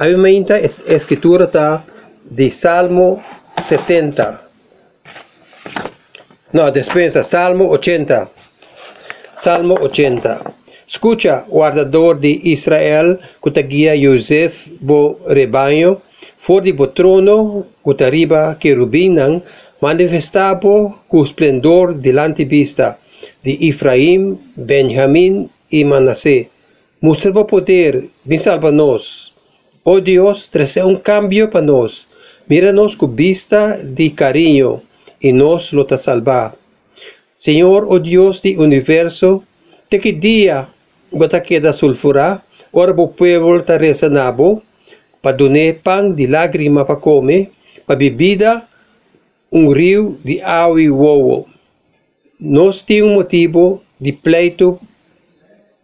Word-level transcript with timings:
Hay 0.00 0.14
uma 0.14 0.28
es- 0.30 0.80
escritura 0.86 1.50
tá 1.50 1.84
de 2.24 2.50
Salmo 2.52 3.20
70. 3.60 4.40
No, 6.52 6.70
dispensa, 6.70 7.24
Salmo 7.24 7.68
80. 7.68 8.30
Salmo 9.34 9.74
80. 9.74 10.54
Escucha, 10.86 11.44
guardador 11.48 12.20
de 12.20 12.30
Israel, 12.44 13.18
guía 13.68 13.94
Joseph 14.00 14.68
bo 14.80 15.18
rebaño, 15.26 16.00
for 16.38 16.62
de 16.62 16.72
bo 16.72 16.90
trono, 16.90 17.66
que 17.84 17.94
te 17.94 18.04
arriba 18.04 18.56
querubinang, 18.58 19.42
manifestabo 19.80 21.02
cu 21.08 21.24
esplendor 21.24 21.96
delante 22.00 22.44
vista 22.44 22.98
de 23.42 23.58
Efraim, 23.68 24.38
Benjamín 24.54 25.50
y 25.70 25.84
Manasé. 25.84 26.50
Mostraba 27.00 27.46
poder, 27.46 28.00
me 28.24 28.38
salva 28.38 28.70
nos. 28.70 29.34
Oh 29.90 30.02
Dios, 30.02 30.50
trae 30.50 30.84
un 30.84 30.96
cambio 30.96 31.48
para 31.48 31.64
nos. 31.64 32.06
Míranos 32.46 32.94
con 32.94 33.16
vista 33.16 33.74
de 33.82 34.14
cariño 34.14 34.82
y 35.18 35.32
nos 35.32 35.72
lo 35.72 35.86
te 35.86 35.96
salva. 35.96 36.54
Señor, 37.38 37.86
oh 37.88 37.98
Dios 37.98 38.42
del 38.42 38.58
universo, 38.58 39.44
te 39.88 39.98
que 39.98 40.12
dia 40.12 40.68
bota 41.10 41.42
queda 41.42 41.72
sulfura, 41.72 42.44
ora 42.70 42.92
bo 42.92 43.12
pueblo 43.12 43.64
ta 43.64 43.78
resanabo, 43.78 44.62
pa 45.22 45.32
donar 45.32 45.80
pão 45.82 46.12
de 46.12 46.26
lágrima 46.26 46.84
para 46.84 47.00
comer, 47.00 47.50
pa 47.86 47.94
bebida 47.94 48.68
um 49.50 49.72
rio 49.72 50.18
de 50.22 50.42
água 50.42 50.82
e 50.82 50.90
wowo. 50.90 51.48
Nós 52.38 52.82
temos 52.82 53.10
um 53.10 53.14
motivo 53.14 53.80
de 53.98 54.12
pleito, 54.12 54.78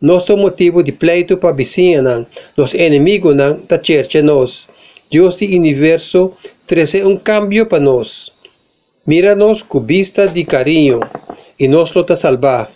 nosso 0.05 0.37
motivo 0.37 0.83
de 0.83 0.93
pleito 0.93 1.39
para 1.39 1.57
vizinha, 1.57 2.03
não. 2.03 2.27
Nos 2.57 2.75
inimigos 2.75 3.35
não, 3.35 3.61
da 3.67 3.83
church 3.83 4.21
nós. 4.21 4.69
Deus 5.11 5.37
do 5.37 5.47
universo 5.47 6.33
traz 6.67 6.95
um 6.97 7.17
cambio 7.17 7.65
para 7.65 7.81
nós. 7.81 8.31
Mira-nos 9.07 9.63
com 9.63 9.81
vista 9.81 10.29
de 10.29 10.45
carinho 10.45 11.01
e 11.59 11.67
nos 11.69 11.95
lo 11.95 12.05
te 12.05 12.17
salvar. 12.17 12.71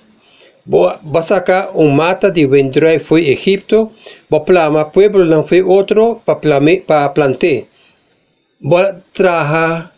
Boa, 0.64 0.98
basaka 1.02 1.70
um 1.74 1.88
mata 1.88 2.30
de 2.30 2.46
vendrai 2.46 2.98
foi 2.98 3.28
Egipto, 3.28 3.90
bo 4.28 4.40
plama 4.40 4.84
pueblo 4.84 5.24
não 5.24 5.42
foi 5.42 5.62
outro 5.62 6.20
pa 6.24 6.36
plame 6.36 6.80
pa 6.80 7.08
plante. 7.08 7.66
Bo 8.60 8.76
traha 9.12 9.90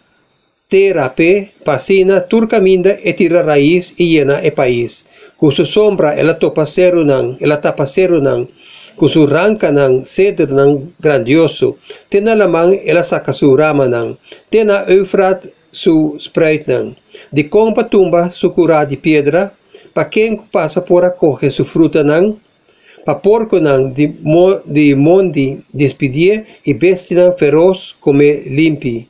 terape 0.68 1.50
pasina 1.64 2.20
turcaminda 2.20 2.98
e 3.02 3.12
tira 3.12 3.42
raiz 3.42 3.94
e 3.98 4.04
llena 4.14 4.40
e 4.46 4.50
país. 4.50 5.04
Kususombra 5.40 6.12
el 6.20 6.28
atopacero 6.28 7.00
ng 7.00 7.40
el 7.40 7.48
atapacero 7.48 8.20
ng 8.20 8.44
kusurangka 9.00 9.72
ng 9.72 10.04
cedro 10.04 10.52
ng 10.52 11.00
grandioso. 11.00 11.80
Tena 12.12 12.36
lamang 12.36 12.76
el 12.84 13.00
sakasurama 13.00 13.88
ng 13.88 14.20
tena 14.52 14.84
eufrat 14.84 15.48
su 15.72 16.20
sprite 16.20 16.68
ng 16.68 16.86
di 17.32 17.48
kong 17.48 17.72
patumba 17.72 18.28
su 18.28 18.52
cura 18.52 18.84
di 18.84 19.00
piedra 19.00 19.48
pa 19.96 20.12
quem 20.12 20.36
passa 20.52 20.84
por 20.84 21.08
acoge 21.08 21.48
su 21.48 21.64
fruta 21.64 22.04
ng 22.04 22.36
paporco 23.08 23.56
nan 23.56 23.96
di, 23.96 24.12
mo, 24.20 24.60
di 24.68 24.92
mondi 24.94 25.56
despidie 25.72 26.60
e 26.60 26.76
besti 26.76 27.16
nan 27.16 27.32
feroz 27.32 27.96
come 27.96 28.44
limpi. 28.52 29.08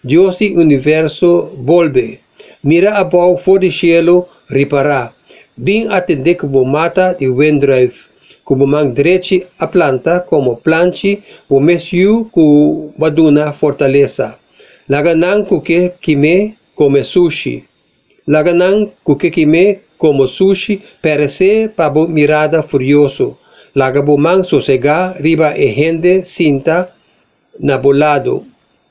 Diosi 0.00 0.54
universo 0.54 1.50
volve, 1.52 2.22
mira 2.62 2.94
abau 2.94 3.36
for 3.36 3.58
di 3.58 3.70
cielo 3.74 4.30
ripará, 4.46 5.10
Bin 5.56 5.90
atende 5.90 6.36
como 6.36 6.64
mata 6.64 7.14
de 7.14 7.28
wendrive. 7.28 7.94
Como 8.44 8.66
mang 8.66 8.94
direchi 8.94 9.42
a 9.58 9.66
planta 9.66 10.20
como 10.20 10.56
planchi 10.56 11.22
o 11.48 11.58
mesiu 11.60 12.30
ku 12.30 12.92
baduna 12.98 13.52
fortaleza. 13.52 14.36
Laganang 14.88 15.48
kuke 15.48 15.94
kime 16.00 16.56
come 16.76 17.02
sushi. 17.02 17.64
Laganang 18.28 18.92
kuke 19.02 19.30
kime 19.32 19.80
como 19.98 20.28
sushi 20.28 20.80
perece 21.02 21.68
pabo 21.74 22.06
mirada 22.06 22.62
furioso. 22.62 23.38
Lagabo 23.74 24.16
mang 24.18 24.44
sosega 24.44 25.16
riba 25.18 25.56
e 25.56 25.72
gente 25.72 26.22
cinta 26.24 26.92
nabolado 27.58 28.44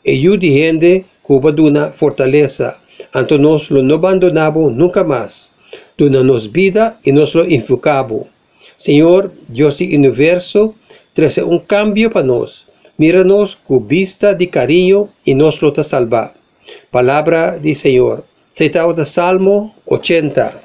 e 0.04 0.18
de 0.38 0.50
gente 0.52 1.06
cuba 1.24 1.52
duna 1.52 1.92
fortaleza. 1.92 2.78
Anto 3.14 3.38
nos 3.38 3.70
lo 3.72 3.82
no 3.82 3.96
abandonabo 3.96 4.70
nunca 4.70 5.04
más. 5.04 5.55
Duna 5.98 6.24
nos 6.24 6.52
vida 6.52 7.00
y 7.04 7.12
nos 7.12 7.34
lo 7.36 7.44
enfocabo. 7.46 8.28
Señor, 8.76 9.32
Dios 9.48 9.78
del 9.78 9.96
universo, 9.98 10.76
trae 11.14 11.44
un 11.44 11.60
cambio 11.60 12.12
para 12.12 12.26
nos. 12.26 12.68
Míranos 12.98 13.58
vista 13.68 14.34
de 14.34 14.50
cariño 14.50 15.10
y 15.24 15.36
nos 15.36 15.62
lo 15.62 15.74
salva. 15.84 16.34
Palabra 16.92 17.58
del 17.58 17.76
Señor. 17.76 18.26
Citado 18.54 18.94
de 18.94 19.06
Salmo 19.06 19.76
80. 19.86 20.62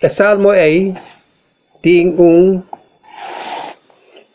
El 0.00 0.10
Salmo 0.10 0.50
ahí 0.50 0.94
tiene 1.82 2.14
un 2.16 2.64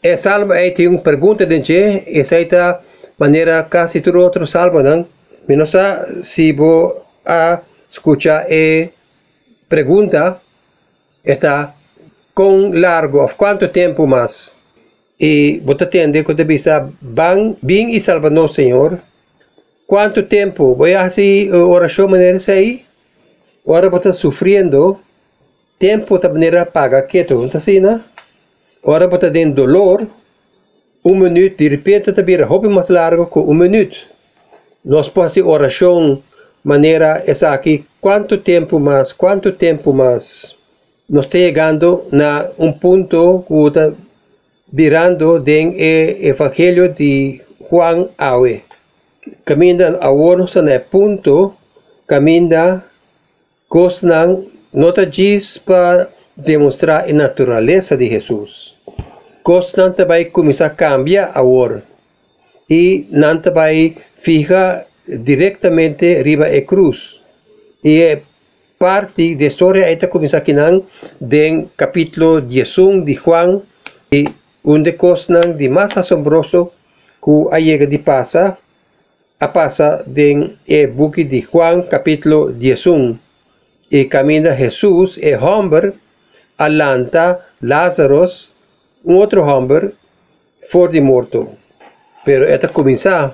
é 0.03 0.15
salmo 0.15 0.53
aí 0.53 0.71
tem 0.71 0.87
uma 0.87 0.99
pergunta 0.99 1.45
dentro 1.45 1.73
e 1.73 2.19
essa 2.19 2.79
maneira 3.17 3.63
quase 3.63 4.01
todo 4.01 4.19
outro 4.19 4.45
salmo 4.45 4.83
não 4.83 5.07
menos 5.47 5.71
se 6.23 6.53
vou 6.53 7.03
a 7.25 7.61
escutar 7.89 8.45
e 8.49 8.89
pergunta 9.69 10.41
está 11.23 11.73
com 12.33 12.69
largo 12.71 13.23
of 13.23 13.35
quanto 13.35 13.67
tempo 13.67 14.05
mais 14.05 14.51
e 15.19 15.61
vou 15.65 15.75
atender 15.79 16.23
quando 16.23 16.45
bisa 16.45 16.89
bang 17.01 17.57
bem 17.61 17.95
e 17.95 17.99
salva 17.99 18.29
no 18.29 18.47
Senhor 18.47 18.99
quanto 19.85 20.23
tempo 20.23 20.75
vou 20.75 20.87
assim 20.97 21.51
oração 21.51 22.07
maneira 22.07 22.37
aí 22.49 22.85
ora 23.65 23.89
vou 23.89 23.97
estar 23.97 24.13
sofrendo 24.13 24.99
tempo 25.79 26.17
da 26.19 26.29
maneira 26.29 26.65
paga 26.65 27.01
quieto 27.01 27.35
não 27.35 27.49
assim 27.53 27.79
não 27.79 28.01
Ora 28.89 29.05
bota 29.05 29.29
den 29.29 29.51
dolor, 29.51 30.07
um 31.03 31.13
minuto, 31.13 31.57
de 31.57 31.67
repente 31.67 32.09
está 32.09 32.21
vira 32.21 32.45
hobby 32.45 32.69
mais 32.69 32.87
largo 32.87 33.25
com 33.25 33.41
um 33.41 33.53
minuto. 33.53 33.97
Nós 34.85 35.09
podemos 35.09 35.37
oração 35.45 36.23
maneira 36.67 37.23
essa 37.25 37.51
aqui, 37.51 37.85
quanto 38.01 38.37
tempo 38.37 38.77
mais, 38.77 39.13
quanto 39.13 39.53
tempo 39.53 39.93
mais. 39.93 40.53
Nós 41.09 41.23
está 41.25 42.51
um 42.59 42.73
ponto 42.73 43.45
que 43.47 43.67
está 43.67 43.93
virando 44.67 45.39
den 45.39 45.73
e 45.77 46.27
evangelho 46.27 46.93
de 46.93 47.39
Juan 47.69 48.09
Awe. 48.17 48.65
Caminda 49.45 49.97
agora 50.01 50.39
no 50.39 50.79
ponto, 50.91 51.53
caminda 52.05 52.83
gosnang 53.69 54.51
nota 54.73 55.05
diz 55.05 55.57
para 55.57 56.09
demonstrar 56.35 57.09
a 57.09 57.13
natureza 57.13 57.95
de. 57.95 58.75
Cos 59.41 59.73
não 59.73 59.93
vai 60.05 60.25
começar 60.25 60.65
a 60.65 60.69
cambiar 60.69 61.31
agora. 61.33 61.81
E 62.69 63.07
não 63.09 63.41
vai 63.53 63.95
ficar 64.17 64.85
diretamente 65.07 66.21
riba 66.21 66.47
a 66.47 66.61
cruz. 66.61 67.21
E 67.83 68.01
é 68.01 68.21
parte 68.77 69.35
da 69.35 69.45
história 69.45 69.89
esta 69.89 70.07
começa 70.07 70.37
aqui 70.37 70.53
não, 70.53 70.83
do 71.19 71.69
capítulo 71.75 72.41
11 72.41 73.05
de 73.05 73.13
Juan, 73.15 73.61
e 74.11 74.25
onde 74.63 74.93
coisa 74.93 75.53
de 75.53 75.69
mais 75.69 75.95
assombroso 75.97 76.71
que 77.23 77.47
a 77.51 77.59
chega 77.59 77.87
de 77.87 77.97
passa, 77.97 78.57
a 79.39 79.47
passa 79.47 80.03
do 80.05 80.57
e-book 80.67 81.23
de 81.23 81.41
Juan, 81.41 81.83
capítulo 81.83 82.51
11. 82.51 83.17
E 83.89 84.05
caminha 84.05 84.53
Jesus 84.53 85.17
e 85.17 85.33
homem 85.35 85.93
alanta 86.57 87.39
Lazarus, 87.61 88.51
um 89.05 89.15
outro 89.15 89.45
homem, 89.45 89.91
for 90.69 90.91
de 90.91 90.99
morto. 90.99 91.49
Pero 92.25 92.45
esta 92.45 92.67
começa 92.67 93.33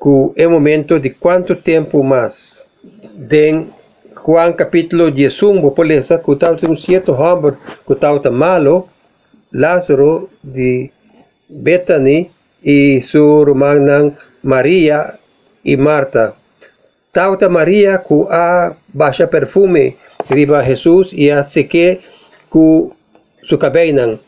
com 0.00 0.32
o 0.34 0.50
momento 0.50 0.98
de 0.98 1.10
quanto 1.10 1.54
tempo 1.54 2.02
mais. 2.02 2.66
Den 3.14 3.68
Juan 4.16 4.54
capítulo 4.54 5.04
11, 5.04 5.60
vou 5.60 5.72
polesa, 5.72 6.18
que 6.18 6.34
tal 6.36 6.56
um 6.66 6.74
certo 6.74 7.12
homem, 7.12 7.52
que 7.86 7.94
tal 7.94 8.18
malo, 8.32 8.88
Lázaro 9.52 10.30
de 10.42 10.90
Bethany 11.48 12.30
e 12.64 13.02
sua 13.02 13.42
irmã 13.42 14.12
Maria 14.42 15.18
e 15.62 15.76
Marta. 15.76 16.34
Tauta 17.12 17.50
Maria 17.50 17.98
que 17.98 18.24
a 18.30 18.74
baixa 18.88 19.26
perfume 19.26 19.96
riba 20.30 20.64
Jesus 20.64 21.10
e 21.12 21.30
a 21.30 21.44
seque 21.44 22.00
com 22.48 22.90
su 23.42 23.58
cabelo. 23.58 24.18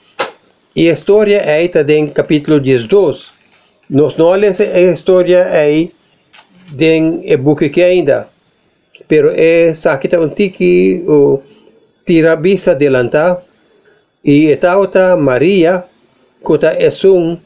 E 0.76 0.90
a 0.90 0.92
história 0.92 1.38
é 1.38 1.64
está 1.64 1.80
em 1.92 2.06
capítulo 2.06 2.60
12. 2.60 3.41
Nós 3.92 4.16
não 4.16 4.30
lemos 4.30 4.58
a 4.58 4.80
história 4.80 5.44
aí 5.48 5.92
em 6.80 7.20
e 7.30 7.36
book 7.36 7.68
que 7.68 7.82
ainda. 7.82 8.26
Pero 9.06 9.30
é 9.36 9.74
sakita 9.74 10.18
un 10.18 10.30
tiki 10.30 11.04
o 11.06 11.42
tira 12.06 12.34
vista 12.36 12.74
delanta 12.74 13.44
e 14.24 14.48
etauta 14.50 15.14
Maria 15.14 15.84
Kota 16.42 16.72
es 16.72 17.04
un 17.04 17.38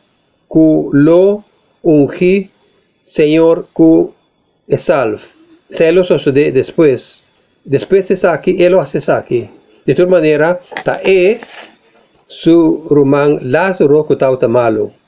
ku 0.47 0.89
lo 0.93 1.43
ungi 1.83 2.49
Señor 3.03 3.67
ku 3.73 4.15
es 4.69 4.83
salvo. 4.83 5.19
Se 5.69 5.91
lo 5.91 6.05
sucede 6.05 6.53
después. 6.53 7.25
Después 7.65 8.07
de 8.07 8.65
él 8.65 8.71
lo 8.73 8.81
hace 8.81 9.01
aquí. 9.11 9.51
De 9.85 9.97
todas 9.97 10.11
maneras, 10.13 10.59
ta 10.85 11.01
e 11.03 11.41
su 12.29 12.87
rumang 12.89 13.41
Lázaro 13.43 14.07
ku 14.07 14.15
tau 14.15 14.39
malo. 14.49 15.06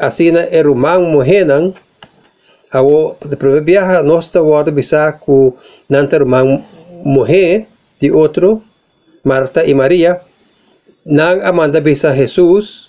assina 0.00 0.48
erumang 0.48 1.04
muhenang 1.12 1.76
ao 2.72 3.20
de 3.20 3.36
proverbia 3.36 4.00
nossa 4.00 4.40
word 4.40 4.72
bisa 4.72 5.12
ku 5.20 5.60
nanta 5.92 6.16
erumang 6.16 6.64
muhe 7.04 7.68
de 8.00 8.08
outro 8.08 8.64
Marta 9.20 9.60
e 9.68 9.76
Maria 9.76 10.24
nang 11.04 11.44
amanda 11.44 11.76
bisá 11.84 12.16
Jesus 12.16 12.88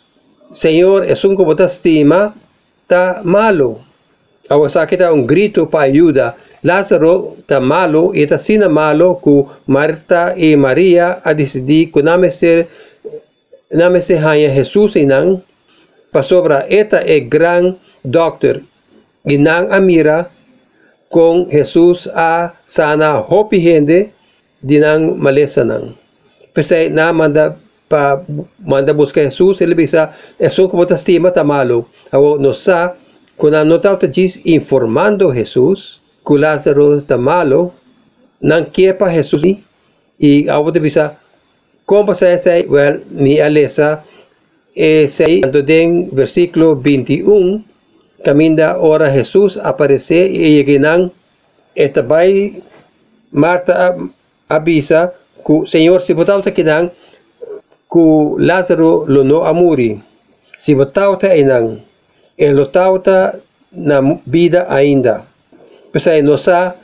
Senhor 0.55 1.03
é 1.03 1.15
um 1.27 1.35
como 1.35 1.55
estima 1.55 2.35
tá 2.87 3.21
malo. 3.23 3.79
Ao 4.49 4.67
saquita 4.67 5.13
um 5.13 5.23
grito 5.23 5.67
para 5.67 5.87
ajuda 5.87 6.35
Lázaro 6.63 7.37
tá 7.47 7.59
malo 7.59 8.11
e 8.15 8.27
tá 8.27 8.37
sina 8.37 8.67
malo 8.67 9.15
ku 9.15 9.49
Marta 9.67 10.35
e 10.35 10.55
Maria 10.55 11.19
a 11.23 11.33
decidir 11.33 11.91
não 12.03 12.17
me 12.19 12.31
ser 12.31 12.67
name 13.71 14.01
se 14.01 14.15
hanya 14.15 14.51
Jesus 14.51 14.95
e 14.95 15.05
nang 15.05 15.41
pasobra 16.11 16.67
eta 16.67 17.01
e 17.01 17.23
gran 17.23 17.79
doctor 18.03 18.61
ginang 19.25 19.71
amira 19.71 20.29
kung 21.11 21.51
Jesus 21.51 22.07
a 22.11 22.55
sana 22.63 23.19
hopi 23.19 23.59
hende 23.59 24.15
dinang 24.63 25.19
malesanang. 25.19 25.97
Pesay 26.55 26.87
na 26.87 27.11
manda 27.11 27.59
pa 27.91 28.23
manda 28.63 28.95
busca 28.95 29.19
Jesus 29.19 29.59
ele 29.59 29.75
bisa 29.75 30.15
eso 30.39 30.71
como 30.71 30.87
ta 30.87 30.95
estima 30.95 31.27
tamalo 31.27 31.91
awo 32.07 32.39
no 32.39 32.55
sa 32.55 32.95
kuna 33.35 33.67
notau 33.67 33.99
ta 33.99 34.07
gis 34.07 34.39
informando 34.47 35.27
Jesus 35.35 35.99
ku 36.23 36.39
tamalo 37.03 37.75
nan 38.39 38.71
kiepa 38.71 39.11
Jesus 39.11 39.43
ni 39.43 39.59
i 40.15 40.47
awo 40.47 40.71
te 40.71 40.79
bisa 40.79 41.19
kompa 41.83 42.15
sa 42.15 42.31
well 42.71 43.03
ni 43.11 43.43
alesa 43.43 44.07
esse 44.75 45.41
quando 45.41 45.63
tem 45.63 46.09
versículo 46.11 46.75
21, 46.75 47.63
caminda 48.23 48.79
ora 48.79 49.09
Jesus 49.09 49.57
aparece 49.57 50.27
e 50.27 50.57
yeginang 50.57 51.11
etabay 51.75 52.61
Marta 53.31 53.95
abisa 54.51 55.15
ku 55.39 55.63
Senhor 55.63 56.03
se 56.03 56.11
botaw 56.11 56.43
ta 56.43 56.51
kinang 56.51 56.91
ku 57.87 58.35
Lazaro 58.39 59.07
lo 59.07 59.23
no 59.23 59.47
amuri. 59.47 59.99
Si 60.59 60.75
botauta 60.75 61.31
inang, 61.35 61.79
e 62.37 62.47
lotauta 62.51 63.39
na 63.71 63.99
vida 64.27 64.67
ainda. 64.67 65.27
Pesay 65.91 66.21
no 66.23 66.37
sa, 66.37 66.75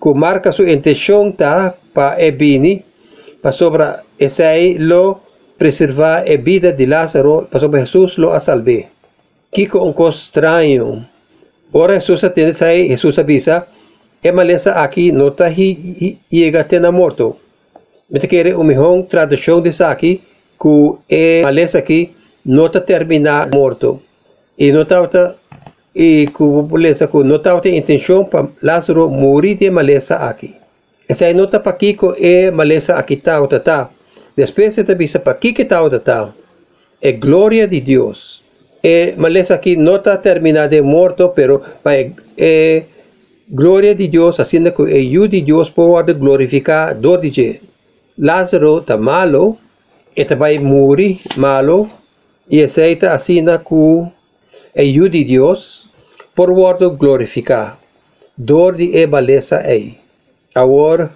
ku 0.00 0.14
marca 0.16 0.52
su 0.52 0.62
intención 0.64 1.32
ta 1.32 1.74
pa 1.92 2.16
ebini, 2.20 2.84
pa 3.40 3.52
sobra 3.52 4.04
esay 4.20 4.76
lo 4.80 5.23
preserva 5.64 6.22
e 6.26 6.36
vida 6.36 6.74
de 6.74 6.84
Lázaro, 6.84 7.48
pa 7.50 7.58
sobra 7.58 7.80
Jesus 7.80 8.18
lo 8.18 8.34
asalve. 8.34 8.86
Kiko 9.50 9.80
un 9.80 9.94
estranho. 10.10 11.08
Ora 11.72 11.94
Jesus 11.94 12.22
atende 12.22 12.52
say, 12.52 12.86
Jesus 12.88 13.18
avisa, 13.18 13.66
e 14.22 14.30
malesa 14.30 14.82
aqui 14.82 15.10
nota 15.10 15.48
hi, 15.48 15.96
hi, 15.98 16.18
llega 16.28 16.64
tena 16.64 16.92
morto. 16.92 17.38
Mete 18.10 18.28
quere 18.28 18.52
umihong 18.52 19.08
tradução 19.08 19.62
de 19.62 19.70
aqui, 19.82 20.20
que 20.60 20.92
é 21.08 21.42
maleza 21.42 21.78
aqui 21.78 22.12
não 22.44 22.66
está 22.66 22.82
terminado 22.82 23.56
morto. 23.56 24.02
E 24.58 24.70
não 24.70 24.82
está 24.82 25.34
e 25.96 26.26
que 26.26 26.44
beleza 26.70 27.06
que 27.06 27.24
não 27.24 27.36
está 27.36 27.58
intenção 27.64 28.26
para 28.26 28.48
Lázaro 28.62 29.08
morrer 29.08 29.54
de 29.54 29.70
maleza 29.70 30.16
aqui. 30.16 30.54
Essa 31.08 31.24
é 31.24 31.32
nota 31.32 31.58
para 31.58 31.72
que 31.72 31.96
é 32.20 32.50
maleza 32.50 32.96
aqui 32.96 33.16
tá 33.16 33.40
ou 33.40 33.48
tá. 33.48 33.93
Depois 34.36 34.74
você 34.74 34.94
visa 34.94 35.18
para 35.18 35.34
que 35.34 35.52
que 35.52 35.66
ou 35.74 36.00
tá. 36.00 36.32
É 37.00 37.12
glória 37.12 37.68
de 37.68 37.80
Deus. 37.80 38.42
É 38.82 39.14
maleza 39.16 39.54
aqui 39.54 39.76
não 39.76 39.96
está 39.96 40.16
terminada 40.16 40.82
morto, 40.82 41.28
pero 41.30 41.62
é, 41.84 42.10
é 42.36 42.84
glória 43.48 43.94
de 43.94 44.08
Deus, 44.08 44.40
haciendo 44.40 44.72
que 44.72 44.82
o 44.82 45.28
de 45.28 45.40
Deus 45.40 45.70
pode 45.70 46.14
glorificar 46.14 46.94
dor 46.94 47.20
de 47.20 47.60
Lázaro 48.16 48.78
está 48.78 48.96
malo, 48.96 49.58
ita 50.16 50.36
vai 50.36 50.58
muri 50.58 51.20
malo 51.36 51.90
e 52.48 52.62
aceita 52.62 53.12
asina 53.12 53.58
ku 53.58 54.06
ayu 54.76 55.08
de 55.08 55.24
Dios 55.24 55.90
wordo 56.36 56.90
glorificar. 56.90 57.78
Dor 58.36 58.76
de 58.76 59.06
balesa 59.06 59.62
ei. 59.66 59.98
Agora, 60.54 61.10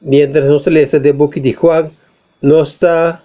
mientras 0.00 0.48
nos 0.48 0.66
lesa 0.66 0.98
de 0.98 1.12
book 1.12 1.40
de 1.40 1.52
Juan, 1.52 1.90
nossa 2.42 3.20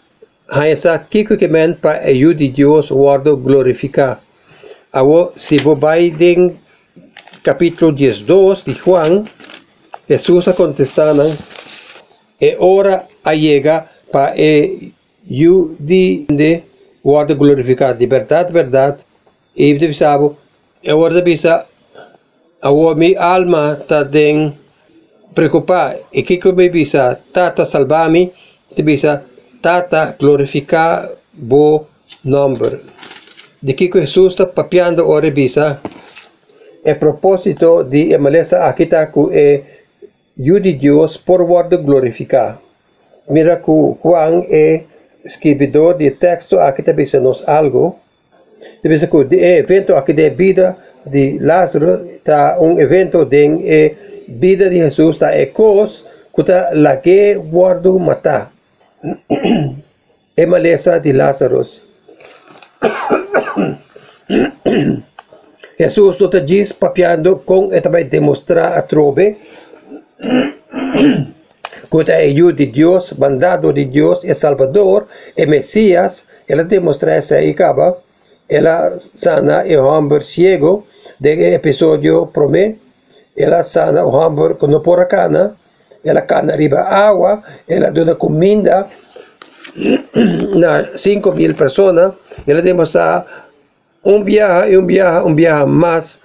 que 1.10 1.24
kikkemen 1.24 1.74
para 1.74 2.12
eu 2.12 2.34
de 2.34 2.50
Deus 2.50 2.92
o 2.92 2.96
guardo 2.96 3.36
glorificar. 3.38 4.22
Agora, 4.92 5.32
se 5.38 5.58
você 5.58 5.80
vai 5.80 6.06
em 6.06 6.56
capítulo 7.44 7.92
12 7.92 8.64
de 8.66 8.74
Juan, 8.74 9.24
Jesus 10.08 10.46
contestando, 10.56 11.24
é 12.40 12.58
hora 12.60 13.08
a 13.24 13.36
chegar 13.36 13.92
para 14.12 14.38
eu 14.38 15.76
de, 15.80 16.26
de 16.30 16.64
guardo 17.04 17.36
glorificar. 17.36 17.96
De 17.96 18.06
verdade, 18.06 18.54
verdade, 18.54 18.98
e 19.56 19.74
você 19.74 19.94
sabe, 19.94 20.32
eu 20.84 21.10
de 21.10 21.22
pisa, 21.24 21.66
agora 22.62 22.96
minha 22.96 23.20
alma 23.20 23.80
está 23.82 24.08
preocupada, 25.34 26.00
e 26.14 26.22
que 26.24 26.38
que 26.38 26.52
me 26.52 26.70
pisa, 26.70 27.20
tata 27.34 27.66
salvar-me, 27.66 28.32
bisa, 28.84 29.24
tata 29.62 30.16
glorificar 30.20 31.12
bo 31.34 31.88
nombre. 32.24 32.82
De 33.62 33.74
que 33.74 33.90
que 33.90 34.02
Jesus 34.02 34.34
está 34.34 34.46
papiando 34.46 35.08
ore 35.08 35.32
bisa, 35.32 35.82
e 36.86 36.94
propósito 36.94 37.84
de 37.84 38.14
emalesa 38.14 38.70
akita 38.70 39.10
ku 39.12 39.34
e 39.34 39.64
yu 40.38 40.60
di 40.60 40.74
Dios 40.78 41.18
por 41.18 41.44
guarda 41.44 41.78
glorificar. 41.78 42.62
Mira 43.28 43.58
ku 43.58 43.98
Juan 44.04 44.46
e 44.46 44.86
escribidor 45.26 45.98
de 45.98 46.12
texto 46.12 46.58
também 46.86 47.06
se 47.06 47.20
nos 47.20 47.42
algo. 47.50 47.98
Ser 48.82 49.10
que 49.10 49.18
o 49.18 49.28
evento 49.34 49.96
aqui 49.96 50.14
da 50.14 50.30
vida 50.30 50.78
de 51.06 51.40
Lázaro 51.40 52.06
está 52.06 52.60
um 52.62 52.80
evento 52.80 53.26
de 53.26 53.46
eh, 53.66 53.96
vida 54.28 54.70
de 54.70 54.78
Jesus 54.78 55.16
está 55.16 55.36
ecos 55.36 56.06
que 56.34 56.42
está 56.42 56.70
lá 56.74 56.98
que 56.98 57.34
guardo 57.36 57.98
matar. 58.00 58.55
É 60.38 60.46
maleza 60.46 61.00
de 61.00 61.14
Lázaro. 61.14 61.62
Jesus 65.78 66.22
está 66.22 66.40
diz 66.40 66.72
papiando 66.72 67.38
com 67.46 67.74
e 67.74 67.82
também 67.82 68.06
demonstrar 68.06 68.74
a 68.74 68.82
trove 68.82 69.38
Kuta 71.90 72.14
é 72.14 72.28
hijo 72.28 72.52
de 72.52 72.66
Deus, 72.66 73.14
mandado 73.14 73.72
de 73.72 73.86
Deus, 73.86 74.24
é 74.24 74.34
Salvador, 74.34 75.08
é 75.38 75.46
Messias, 75.46 76.26
ela 76.48 76.64
demonstra 76.64 77.14
essa 77.14 77.36
aí, 77.36 77.52
acaba, 77.52 77.98
ela 78.50 78.98
sana 79.14 79.64
o 79.66 79.86
homem 79.86 80.22
ciego, 80.24 80.86
de 81.20 81.54
episódio 81.54 82.28
promê, 82.28 82.76
ela 83.38 83.64
sana 83.64 84.04
o 84.04 84.10
homem 84.10 84.56
que 84.56 84.68
não 84.68 84.82
por 84.82 85.06
cana, 85.08 85.56
ela 86.06 86.22
cana 86.22 86.56
riba 86.56 86.82
água, 86.82 87.44
ela 87.68 87.90
dona 87.90 88.16
comida 88.16 88.88
na 90.56 90.96
5 90.96 91.32
mil 91.34 91.56
pessoas, 91.56 92.14
ela 92.48 92.62
demonstra 92.62 93.26
um 94.04 94.24
viaje, 94.24 94.78
um 94.78 94.86
viaje, 94.86 95.26
um 95.26 95.36
viaje 95.36 95.66
mais 95.66 96.20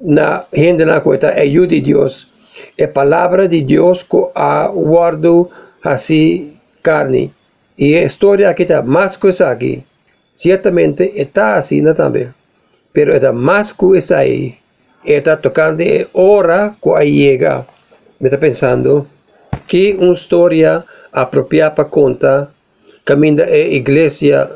na 0.00 0.44
gente 0.52 0.84
na 0.84 1.02
é 1.34 1.46
hijo 1.46 1.66
de 1.66 1.80
Deus, 1.80 2.30
é 2.76 2.86
palavra 2.86 3.48
de 3.48 3.64
que 3.64 3.76
a 4.34 4.68
guardo 4.68 5.50
assim 5.82 6.52
carne. 6.82 7.32
E 7.78 7.96
a 7.96 8.04
história 8.04 8.48
aqui 8.48 8.62
está 8.62 8.82
mais 8.82 9.16
coisa 9.16 9.50
aqui. 9.50 9.82
Certamente 10.34 11.02
está 11.14 11.54
assim 11.56 11.82
também. 11.94 12.28
Pero 12.92 13.12
está 13.12 13.32
mais 13.32 13.72
coisa 13.72 14.18
aí. 14.18 14.56
Está 15.04 15.36
tocando 15.36 15.82
a 15.82 16.20
hora 16.20 16.74
que 16.82 17.06
chega. 17.06 17.66
Me 18.20 18.28
está 18.28 18.38
pensando 18.38 19.06
que 19.66 19.94
uma 19.94 20.14
história 20.14 20.84
apropriada 21.12 21.74
para 21.74 21.84
contar 21.84 22.50
caminha 23.04 23.44
a 23.44 23.56
igreja 23.56 24.50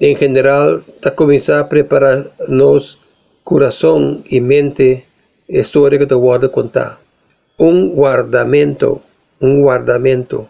em 0.00 0.16
geral 0.16 0.82
está 0.96 1.10
começando 1.10 1.60
a 1.60 1.64
preparar 1.64 2.24
nos 2.48 2.98
coração 3.44 4.22
e 4.30 4.40
mente 4.40 5.04
a 5.48 5.58
história 5.58 5.98
que 5.98 6.12
eu 6.12 6.20
vou 6.20 6.48
contar 6.50 6.98
un 7.58 7.94
guardamento, 7.94 9.02
un 9.40 9.62
guardamento. 9.62 10.48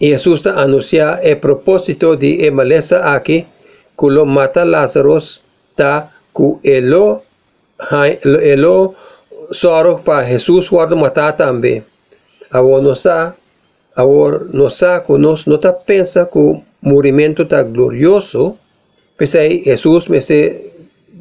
Y 0.00 0.10
Jesús 0.10 0.44
anuncia 0.46 1.20
el 1.22 1.38
propósito 1.38 2.16
de 2.16 2.50
maleza 2.50 3.14
aquí, 3.14 3.46
kulo 3.96 4.26
mata 4.26 4.64
Lazarus 4.64 5.40
ta 5.76 6.12
ku 6.32 6.60
elo 6.62 7.22
hai- 7.78 8.18
elo 9.48 9.54
soro 9.54 9.98
pa 10.04 10.24
Jesus 10.24 10.68
guardo 10.70 10.96
mata 10.96 11.32
tambe. 11.32 11.82
Awo 12.50 12.80
no 12.80 12.94
sa 12.94 13.34
awo 13.96 14.30
no 14.52 14.68
sa 14.68 15.00
ku 15.04 15.18
nos 15.18 15.46
no 15.46 15.58
ta 15.58 15.72
pensa 15.72 16.26
ku 16.26 16.62
morimento 16.82 17.46
ta 17.46 17.62
glorioso. 17.62 18.56
Pesai 19.16 19.62
Jesus 19.64 20.08
me 20.08 20.20
se 20.20 20.70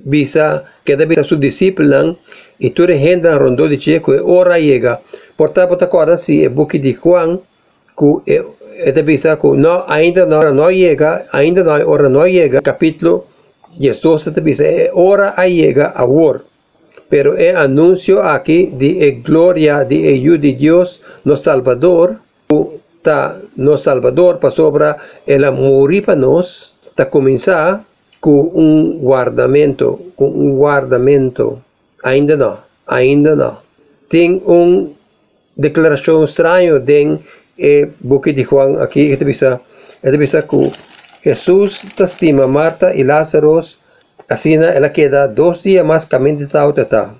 bisa 0.05 0.63
queda 0.85 1.05
bisa 1.05 1.23
su 1.23 1.37
discípulo 1.37 2.17
y 2.59 2.69
tu 2.71 2.85
regenda 2.85 3.37
rondo 3.37 3.67
de 3.67 3.79
checo 3.79 4.13
e 4.13 4.19
ora 4.19 4.59
llega. 4.59 5.01
Porta 5.35 5.67
porta 5.67 5.85
acorda 5.85 6.17
si 6.17 6.43
e 6.43 6.49
buki 6.49 6.79
di 6.79 6.93
Juan 6.93 7.39
ku 7.95 8.21
e 8.25 8.43
esta 8.77 9.01
bisa 9.01 9.37
ku 9.37 9.55
no 9.55 9.85
ainda 9.87 10.25
no 10.25 10.39
no 10.53 10.69
llega 10.69 11.25
ainda 11.31 11.63
no 11.63 11.73
ora 11.89 12.09
no 12.09 12.25
llega. 12.27 12.61
Capítulo 12.61 13.25
Jesus 13.79 14.29
te 14.33 14.41
bisa 14.41 14.63
e 14.63 14.89
ora 14.93 15.33
a 15.35 15.47
llega 15.47 15.93
a 15.95 16.05
war 16.05 16.43
pero 17.09 17.37
el 17.37 17.55
anuncio 17.55 18.23
aquí 18.23 18.69
de 18.73 19.07
e 19.07 19.11
gloria 19.23 19.83
de 19.83 20.13
ello 20.13 20.37
de 20.37 20.53
Dios 20.53 21.01
no 21.23 21.37
Salvador 21.37 22.19
ta 23.01 23.37
no 23.55 23.77
Salvador 23.77 24.39
pa 24.39 24.51
sobra 24.51 24.97
el 25.25 25.45
amor 25.45 25.91
para 26.03 26.15
nos 26.15 26.75
ta 26.95 27.09
comienza 27.09 27.85
com 28.19 28.51
um 28.53 28.99
guardamento, 28.99 30.11
com 30.15 30.29
um 30.29 30.57
guardamento. 30.57 31.61
Ainda 32.03 32.35
não, 32.35 32.57
ainda 32.87 33.35
não. 33.35 33.57
Tem 34.09 34.41
uma 34.45 34.89
declaração 35.55 36.23
estranha 36.23 36.81
em 36.87 37.19
e 37.59 37.87
book 37.99 38.31
de 38.31 38.43
Juan 38.43 38.81
aqui, 38.83 39.09
que 39.09 39.17
que 39.17 39.25
bisa 39.25 40.41
que 40.43 40.71
Jesus 41.23 41.85
estima 41.99 42.47
Marta 42.47 42.93
e 42.93 43.03
Lázaro, 43.03 43.61
assim 44.29 44.55
ela 44.55 44.89
queda 44.89 45.27
dois 45.27 45.61
dias 45.61 45.85
mais 45.85 46.05
caminho 46.05 46.37
de 46.37 46.47
tal, 46.47 46.73
tal. 46.73 47.15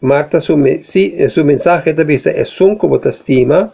Marta, 0.00 0.40
su, 0.40 0.56
si, 0.80 1.28
su 1.28 1.44
mensaje 1.44 1.92
te 1.92 2.04
bisa 2.04 2.30
é 2.30 2.44
um 2.62 2.74
como 2.74 2.98
te 2.98 3.08
estima, 3.08 3.70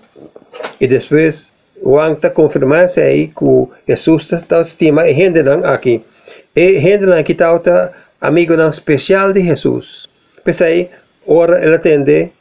e 0.81 0.87
depois 0.89 1.53
Juan 1.83 2.17
te 2.17 2.31
confirma 2.31 2.87
aí 2.97 3.29
que 3.29 3.69
Jesus 3.87 4.29
te 4.29 4.63
estima 4.63 5.09
e 5.09 5.15
gente 5.15 5.41
aqui. 5.65 6.03
E 6.55 6.81
gente 6.81 7.23
que 7.23 7.33
está 7.33 7.93
amigo 8.21 8.55
especial 8.55 9.33
de 9.33 9.43
Jesus. 9.43 10.09
Pensei, 10.43 10.91
ora 11.27 11.59
ela 11.59 11.77
atende, 11.77 12.33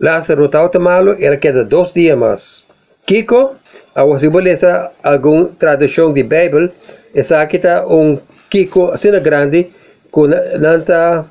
Lázaro 0.00 0.46
está 0.46 0.78
malo, 0.78 1.14
ela 1.20 1.36
queda 1.36 1.64
dois 1.64 1.92
dias 1.92 2.16
mais. 2.16 2.64
Kiko, 3.06 3.56
a 3.94 4.04
você 4.04 4.28
beleza 4.28 4.90
alguma 5.02 5.50
tradução 5.58 6.12
de 6.12 6.22
Bíblia, 6.22 6.72
essa 7.14 7.42
aqui 7.42 7.56
está 7.56 7.86
um 7.86 8.18
Kiko 8.48 8.90
assim 8.90 9.10
grande, 9.20 9.70
com 10.10 10.26
nanta 10.58 11.26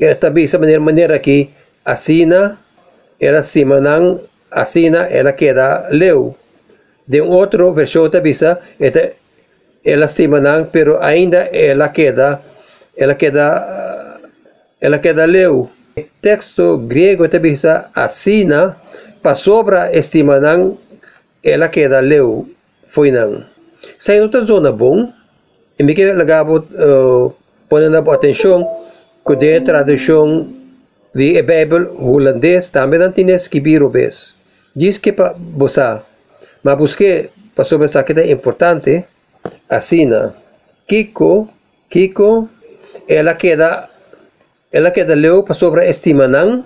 esta 0.00 0.30
bisa 0.30 0.58
maneira 0.58 0.80
maneira 0.80 1.16
aqui, 1.16 1.50
assina, 1.84 2.58
ela 3.20 3.42
cima 3.42 3.80
não, 3.80 4.20
assina, 4.50 5.06
ela 5.08 5.32
queda 5.32 5.88
leu. 5.90 6.36
De 7.08 7.22
um 7.22 7.30
outro 7.30 7.72
versão 7.72 8.08
da 8.08 8.20
bisa, 8.20 8.60
esta 8.80 9.12
ela 9.86 10.06
estima 10.06 10.40
não, 10.40 10.64
pero 10.64 10.98
ainda 11.00 11.38
ela 11.52 11.88
queda, 11.88 12.42
ela 12.98 13.14
queda, 13.14 14.20
ela 14.80 14.98
queda 14.98 15.24
leu. 15.24 15.70
Texto 16.20 16.76
grego 16.78 17.28
também 17.28 17.52
está 17.52 17.88
assina, 17.94 18.76
para 19.22 19.36
sobra 19.36 19.96
estima 19.96 20.40
não, 20.40 20.76
ela 21.42 21.68
queda 21.68 22.00
leu, 22.00 22.48
foi 22.88 23.12
não. 23.12 23.44
Sa 23.98 24.12
outra 24.14 24.44
zona 24.44 24.72
bom, 24.72 25.12
e 25.78 25.84
me 25.84 25.94
quer 25.94 26.16
lagabo, 26.16 26.58
uh, 26.58 27.32
ponendo 27.68 28.10
atenção, 28.10 28.66
que 29.26 29.36
de 29.36 29.60
tradução 29.60 30.46
de 31.14 31.42
Bíblia 31.42 31.90
holandês, 31.98 32.70
também 32.70 33.00
não 33.00 33.10
tinha 33.10 33.34
escribir 33.34 33.82
vez. 33.88 34.34
Diz 34.74 34.98
que 34.98 35.12
para 35.12 35.34
você, 35.56 35.98
mas 36.62 36.76
busquei, 36.76 37.30
para 37.54 37.64
sobre 37.64 37.86
essa 37.86 38.04
que 38.04 38.12
é 38.12 38.30
importante, 38.30 39.04
Asina. 39.68 40.34
Kiko, 40.86 41.48
Kiko, 41.88 42.48
ela 43.08 43.34
queda, 43.34 43.88
ela 44.70 44.90
queda 44.90 45.14
leu 45.14 45.42
para 45.42 45.54
sobre 45.54 45.88
estimanang, 45.88 46.64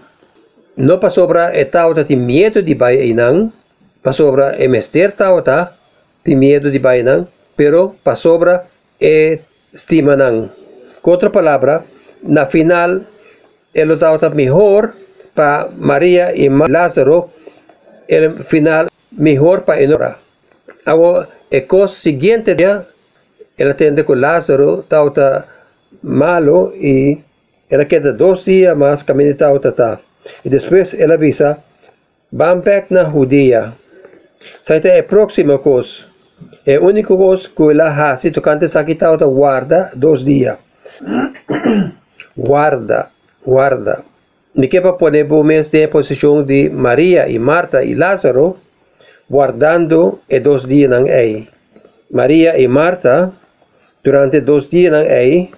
no 0.76 0.98
para 0.98 1.10
sobre 1.10 1.60
etauta 1.60 2.04
de 2.04 2.16
medo 2.16 2.62
de 2.62 2.74
bainang, 2.74 3.52
para 4.02 4.12
sobre 4.12 4.64
emester 4.64 5.12
tauta 5.12 5.76
de 6.24 6.34
medo 6.34 6.70
de 6.70 6.78
bainang, 6.78 7.26
pero 7.56 7.94
para 8.02 8.16
sobre 8.16 8.60
estimanang. 9.72 10.59
Com 11.02 11.10
outra 11.12 11.30
palavra, 11.30 11.84
na 12.22 12.46
final, 12.46 13.00
ela 13.74 13.96
tauta 13.96 14.28
melhor 14.30 14.94
para 15.34 15.68
Maria 15.76 16.32
e 16.36 16.48
Lázaro, 16.48 17.30
el 18.08 18.44
final 18.44 18.88
melhor 19.10 19.64
para 19.64 19.82
Enora. 19.82 20.18
Agora, 20.84 21.28
e 21.50 21.60
cosa 21.62 21.96
siguiente 21.96 22.54
día, 22.54 22.86
él 23.56 23.70
atiende 23.70 24.04
con 24.04 24.20
Lázaro, 24.20 24.84
tauta 24.88 25.46
malo, 26.02 26.72
y 26.74 27.18
él 27.68 27.86
queda 27.86 28.12
dos 28.12 28.44
días 28.44 28.76
más 28.76 29.04
ta. 29.04 30.00
Y 30.44 30.48
después 30.48 30.94
él 30.94 31.10
avisa, 31.10 31.62
van 32.30 32.62
back 32.62 32.90
na 32.90 33.04
Judía. 33.04 33.74
Saite 34.60 34.88
é 34.88 35.02
próxima 35.02 35.58
cosa. 35.58 36.04
É 36.64 36.76
a 36.76 36.80
única 36.80 37.14
coisa 37.14 37.48
que 37.48 37.70
ela 37.70 37.88
hace, 37.88 38.30
tocante 38.30 38.68
sa 38.68 38.84
tauta 38.84 39.26
guarda 39.26 39.90
dos 39.94 40.24
dias. 40.24 40.58
Guarda, 42.36 43.10
guarda. 43.44 44.04
Ni 44.54 44.68
que 44.68 44.80
o 44.80 45.44
mês 45.44 45.70
de 45.70 45.86
posição 45.88 46.42
de 46.42 46.70
Maria 46.70 47.28
e 47.28 47.38
Marta 47.38 47.84
e 47.84 47.94
Lázaro, 47.94 48.58
guardando 49.28 50.20
e 50.28 50.40
dos 50.40 50.66
dias 50.66 50.90
ng 50.90 51.06
ei. 51.06 51.48
Maria 52.10 52.58
e 52.58 52.66
Marta, 52.66 53.32
durante 54.02 54.40
dos 54.40 54.68
dias 54.68 54.90
ng 54.90 55.06
ei, 55.06 55.50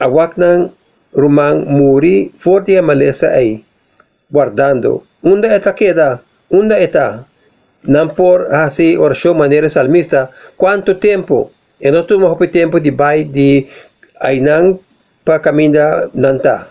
ng 0.00 0.60
rumang 1.16 1.66
muri 1.66 2.30
forte 2.36 2.76
a 2.76 2.82
malesa 2.82 3.32
ei, 3.40 3.64
guardando. 4.30 5.02
Unda 5.24 5.48
eta 5.48 5.72
queda, 5.72 6.20
unda 6.52 6.76
eta, 6.78 7.24
não 7.88 8.08
por 8.08 8.52
assim 8.52 8.96
oração 8.96 9.34
maneira 9.34 9.68
salmista, 9.68 10.30
quanto 10.56 10.94
tempo? 10.94 11.50
E 11.80 11.90
não 11.90 12.04
tu 12.04 12.20
mo 12.20 12.36
tempo 12.46 12.78
de 12.78 12.90
bai 12.90 13.24
de 13.24 13.66
Ainang 14.20 14.78
Pakaminda 15.24 16.08
Nanta. 16.12 16.68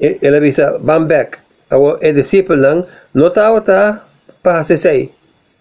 Ela 0.00 0.40
bisa 0.40 0.76
Bambek. 0.80 1.40
Awo 1.70 2.00
e 2.02 2.10
disciple 2.10 2.58
lang 2.58 2.82
nota 3.14 3.52
ota 3.52 4.02
pahasisei. 4.42 5.12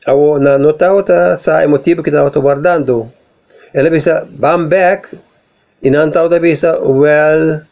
Awo 0.08 0.42
na 0.42 0.58
nota 0.58 0.90
ota 0.90 1.38
sa 1.38 1.62
emotivo 1.62 2.02
que 2.02 2.10
estava 2.10 2.32
guardando. 2.32 3.12
Ela 3.76 3.92
bisa 3.92 4.26
Bambek. 4.26 5.12
Inanta 5.84 6.24
ota 6.24 6.40
bisa 6.40 6.76
well 6.84 7.64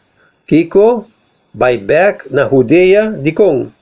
Kiko 0.48 1.04
Baibek 1.52 2.30
na 2.32 2.48
Judeia 2.48 3.12
Dikong. 3.12 3.68
E 3.68 3.78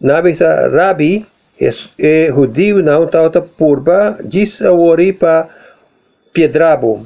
na 0.00 0.22
bisa 0.22 0.70
Rabi 0.70 1.26
é, 1.58 1.68
é 1.98 2.30
judeu 2.30 2.82
na 2.82 2.98
ota 2.98 3.22
ota 3.22 3.42
purba 3.42 4.16
diz 4.22 4.62
awori 4.62 5.12
pa 5.12 5.50
Piedrabo. 6.32 7.02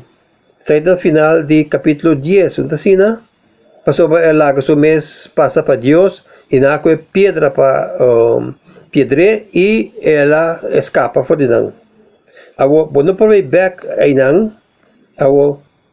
Saída 0.64 0.96
final 0.96 1.42
do 1.42 1.64
capítulo 1.64 2.14
10, 2.14 2.60
onde 2.60 2.74
assina, 2.74 3.20
sobre 3.90 4.30
o 4.30 4.32
lago 4.32 4.62
Sumés 4.62 5.26
passa 5.34 5.60
para 5.60 5.74
Dios, 5.74 6.22
Inaco 6.52 6.88
é 6.88 6.96
pedra 6.96 7.50
para 7.50 7.96
um, 7.98 8.54
piedre 8.88 9.48
e 9.52 9.92
ela 10.00 10.60
escapa 10.70 11.24
por 11.24 11.42
Inang. 11.42 11.72
quando 12.92 13.08
eu 13.08 13.14
por 13.16 13.30
back 13.42 13.84
a 13.98 14.06
Inang, 14.06 14.52
a 15.18 15.26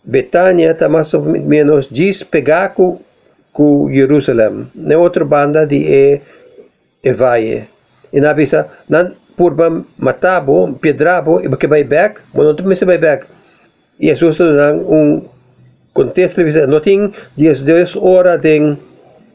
Betânia 0.03 0.69
está 0.69 0.87
mais 0.87 1.11
ou 1.15 1.23
menos 1.23 1.89
diz 1.89 2.21
com 3.51 3.91
Jerusalém, 3.91 4.67
na 4.75 4.99
outra 4.99 5.25
banda 5.25 5.65
de 5.65 5.77
e, 5.77 6.21
Evaie. 7.03 7.67
E 8.13 8.21
na 8.21 8.33
vista, 8.33 8.69
nan 8.87 9.13
por 9.35 9.55
matar, 9.97 10.45
pedrabo, 10.79 11.41
e 11.41 11.49
que 11.57 11.67
vai 11.67 11.83
back, 11.83 12.21
quando 12.31 12.53
tu 12.53 12.63
me 12.67 12.75
se 12.75 12.85
vai 12.85 12.99
back. 12.99 13.38
E 13.99 14.07
Jesus 14.15 14.39
nang 14.39 14.79
um 14.87 15.21
contexto 15.93 16.41
não 16.67 16.79
tem 16.79 17.11
10 17.35 17.95
horas 17.97 18.39
de 18.39 18.77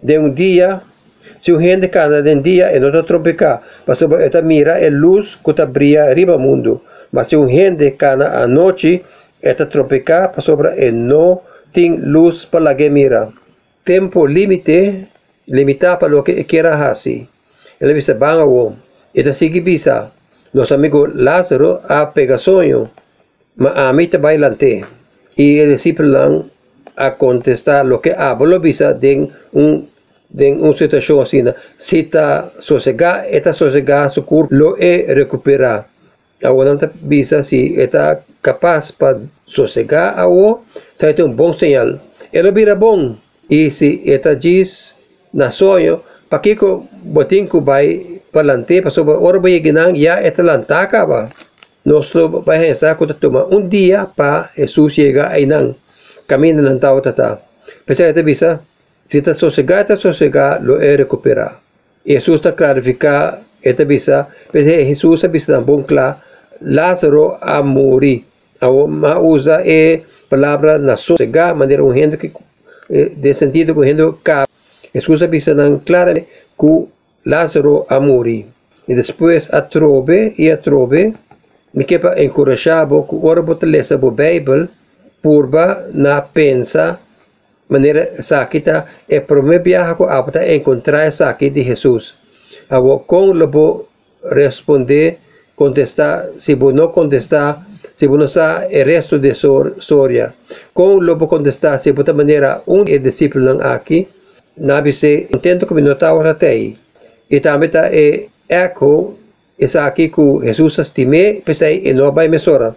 de 0.02 0.18
um 0.18 0.32
dia 0.32 0.82
se 1.44 1.52
o 1.52 1.60
gente 1.60 1.88
cana 1.88 2.22
den 2.22 2.40
dia 2.40 2.72
e 2.72 2.80
não 2.80 2.90
tropica, 3.02 3.60
mas 3.86 4.00
esta 4.00 4.40
mira 4.40 4.80
é 4.80 4.88
luz 4.88 5.36
que 5.36 5.50
está 5.50 5.66
brilha 5.66 6.14
riba 6.14 6.38
mundo. 6.38 6.80
Mas 7.12 7.28
se 7.28 7.36
o 7.36 7.46
gente 7.46 7.90
cana 7.92 8.42
a 8.42 8.48
noite, 8.48 9.04
esta 9.42 9.66
tropica 9.66 10.28
para 10.28 10.40
sobre 10.40 10.72
e 10.80 10.90
não 10.90 11.42
tem 11.70 12.00
luz 12.00 12.46
para 12.46 12.64
la 12.64 12.74
que 12.74 12.88
mira. 12.88 13.28
Tempo 13.84 14.26
limite, 14.26 15.06
limita 15.46 15.98
para 15.98 16.08
lo 16.08 16.24
que 16.24 16.44
quiera 16.44 16.88
hacer. 16.88 17.28
Ele 17.78 17.92
bisa 17.92 18.14
banga 18.14 18.46
wo. 18.46 18.72
Esta 19.14 19.34
sigue 19.34 19.60
bisa. 19.60 20.12
Los 20.54 20.72
amigos 20.72 21.10
Lázaro 21.14 21.82
a 21.88 22.06
pega 22.14 22.38
maamit 23.56 24.14
ah, 24.14 24.18
bailante 24.18 24.84
y 25.36 25.58
el 25.58 25.70
discípulo 25.70 26.08
lang 26.08 26.42
a 26.96 27.16
contestar 27.16 27.86
lo 27.86 28.00
que 28.00 28.12
hablo 28.12 28.60
bisa 28.60 28.94
den 28.94 29.30
un 29.52 29.88
den 30.28 30.62
un 30.62 30.76
situación 30.76 31.22
así 31.22 31.42
na 31.42 31.54
sita 31.76 32.50
sosega 32.60 33.26
eta 33.30 33.54
sosega 33.54 34.10
su 34.10 34.24
cur 34.24 34.46
lo 34.50 34.76
e 34.78 35.06
recupera 35.14 35.86
aguanta 36.42 36.90
bisa 37.02 37.42
si 37.42 37.78
eta 37.78 38.22
capaz 38.42 38.90
pa 38.92 39.18
sosega 39.46 40.18
awo 40.18 40.66
sa 40.92 41.10
ito 41.10 41.24
un 41.24 41.36
bon 41.36 41.54
señal. 41.54 42.00
Elo 42.32 42.52
bira 42.52 42.74
bon 42.74 43.18
y 43.48 43.70
si 43.70 44.02
eta 44.04 44.34
gis 44.34 44.94
na 45.32 45.50
soyo 45.50 46.02
pakiko 46.28 46.86
botin 47.06 47.46
kubay 47.46 48.20
palante 48.34 48.82
pasoba 48.82 49.14
orba 49.14 49.48
yeginang 49.48 49.94
ya 49.94 50.18
eta 50.18 50.42
lantaka 50.42 51.06
ba 51.06 51.30
Nós 51.84 52.10
vai 52.46 52.60
pensar 52.60 52.96
que 52.96 53.06
toma 53.14 53.46
um 53.54 53.68
dia 53.68 54.06
para 54.06 54.50
Jesus 54.56 54.94
chegar 54.94 55.30
aí 55.30 55.44
não. 55.44 55.74
Caminho 56.26 56.62
não 56.62 56.78
tao 56.78 57.00
tata. 57.00 57.40
Pensa 57.84 58.04
esta 58.04 58.22
bisa, 58.22 58.60
se 59.04 59.18
está 59.18 59.34
sossegado, 59.34 59.82
está 59.82 59.96
sossegado, 59.96 60.64
lo 60.64 60.80
é 60.80 60.96
recuperar. 60.96 61.60
Jesus 62.06 62.36
está 62.36 62.52
clarificar 62.52 63.42
esta 63.62 63.84
bisa, 63.84 64.28
pensa 64.50 64.70
Jesus 64.70 65.20
está 65.20 65.28
bisa 65.28 65.60
bom 65.60 65.82
claro, 65.82 66.16
Lázaro 66.60 67.36
a 67.40 67.62
morrer. 67.62 68.24
A 68.60 68.70
usa 69.20 69.60
é 69.64 70.02
palavra 70.30 70.78
na 70.78 70.96
sossega, 70.96 71.52
maneira 71.52 71.84
um 71.84 71.90
rende 71.90 72.16
que 72.16 72.32
de 72.88 73.34
sentido 73.34 73.74
que 73.74 73.84
rende 73.84 74.04
cap. 74.22 74.48
Escusa 74.94 75.26
bisa 75.26 75.54
nan 75.54 75.80
claramente 75.84 76.28
que 76.58 76.88
Lázaro 77.26 77.84
a 77.88 78.00
morrer. 78.00 78.46
E 78.86 78.94
depois 78.94 79.48
a 79.52 79.62
trobe 79.62 80.34
e 80.38 80.50
a 80.50 80.56
trobe 80.56 81.14
michepa 81.74 82.14
encorajabo 82.16 83.02
cu 83.06 83.20
ora 83.26 83.42
botalesa 83.42 83.98
bo 83.98 84.10
Bible 84.10 84.68
purba 85.22 85.90
na 85.92 86.20
pensa 86.22 86.98
maneira 87.68 88.06
sakita 88.22 88.86
e 89.08 89.20
prome 89.20 89.58
viaja 89.58 89.94
co 89.94 90.06
apta 90.06 90.44
encontrar 90.44 91.10
saki 91.12 91.50
de 91.50 91.64
Jesus. 91.64 92.14
Abo 92.68 93.04
con 93.06 93.38
lo 93.38 93.48
bo 93.48 93.88
responder 94.30 95.18
contestar 95.54 96.30
si 96.38 96.54
bo 96.54 96.72
no 96.72 96.92
contestar 96.92 97.74
se 97.94 98.08
você 98.08 98.28
sa 98.28 98.66
o 98.66 98.84
resto 98.84 99.20
de 99.20 99.30
história, 99.30 100.34
com 100.74 100.98
lo 100.98 101.14
lobo 101.14 101.28
contestar 101.28 101.78
se 101.78 101.92
puta 101.92 102.12
maneira 102.12 102.60
um 102.66 102.82
é 102.88 102.98
discípulo 102.98 103.44
lang 103.44 103.62
aqui, 103.62 104.08
nabi 104.56 104.92
se 104.92 105.28
entendo 105.32 105.64
que 105.64 105.74
minotawar 105.74 106.34
tei. 106.34 106.76
E 107.30 107.38
também 107.38 107.70
tá 107.70 107.88
é 107.92 108.26
eco 108.48 109.14
essa 109.58 109.86
aqui 109.86 110.08
que 110.08 110.22
Jesus 110.42 110.78
estime 110.78 111.42
pensei 111.44 111.82
e 111.84 111.92
não 111.92 112.12
vai 112.12 112.28
mesora. 112.28 112.76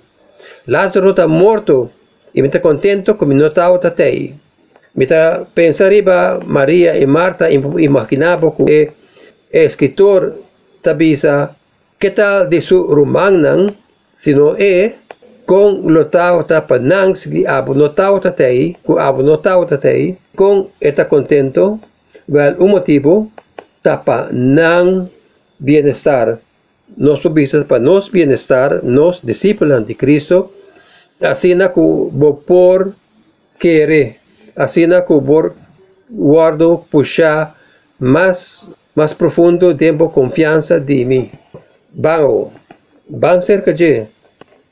Lázaro 0.67 1.11
está 1.11 1.27
morto 1.27 1.89
e 2.33 2.41
me 2.41 2.47
está 2.47 2.59
contento 2.59 3.15
que 3.15 3.25
me 3.25 3.35
notava 3.35 3.75
até 3.87 4.33
me 4.95 5.05
está 5.05 5.45
pensar 5.53 5.91
riba 5.91 6.39
Maria 6.45 6.97
e 6.97 7.05
Marta 7.05 7.49
imaginava 7.51 8.51
que 8.51 8.63
o 8.63 8.67
escritor 9.51 10.35
tabisa 10.81 11.55
que 11.99 12.11
tal 12.11 12.47
de 12.47 12.61
su 12.61 12.83
romang 12.83 13.75
se 14.13 14.33
não 14.33 14.55
é 14.57 14.95
kung 15.47 15.87
lotao 15.87 16.43
ta 16.43 16.59
panang 16.59 17.15
sigi 17.15 17.47
abo 17.47 17.71
notao 17.71 18.19
ta 18.19 18.35
tei, 18.35 18.75
ku 18.83 18.99
abo 18.99 19.23
notao 19.23 19.63
ta 19.63 19.79
tei, 19.79 20.19
kung 20.35 20.67
eta 20.83 21.07
contento, 21.07 21.79
well, 22.27 22.59
un 22.59 22.75
motivo, 22.75 23.31
tapa 23.79 24.27
nang 24.35 25.07
bienestar, 25.55 26.43
nos 26.95 27.21
visas 27.33 27.65
para 27.65 27.79
nos 27.79 28.09
bienestar, 28.09 28.83
nos 28.83 29.21
discípulos 29.21 29.85
de 29.85 29.95
Cristo, 29.95 30.51
así 31.21 31.55
na 31.55 31.69
ku 31.69 32.11
por 32.45 32.93
querer, 33.59 34.17
así 34.55 34.87
na 34.87 35.01
por 35.01 35.55
guardo 36.09 36.85
puxa 36.89 37.55
más, 37.99 38.69
más 38.95 39.13
profundo 39.13 39.75
tiempo 39.75 40.11
confianza 40.11 40.79
de 40.79 41.05
mí. 41.05 41.31
Bango, 41.91 42.51
van 43.09 43.41
cerca 43.41 43.73
de 43.73 44.07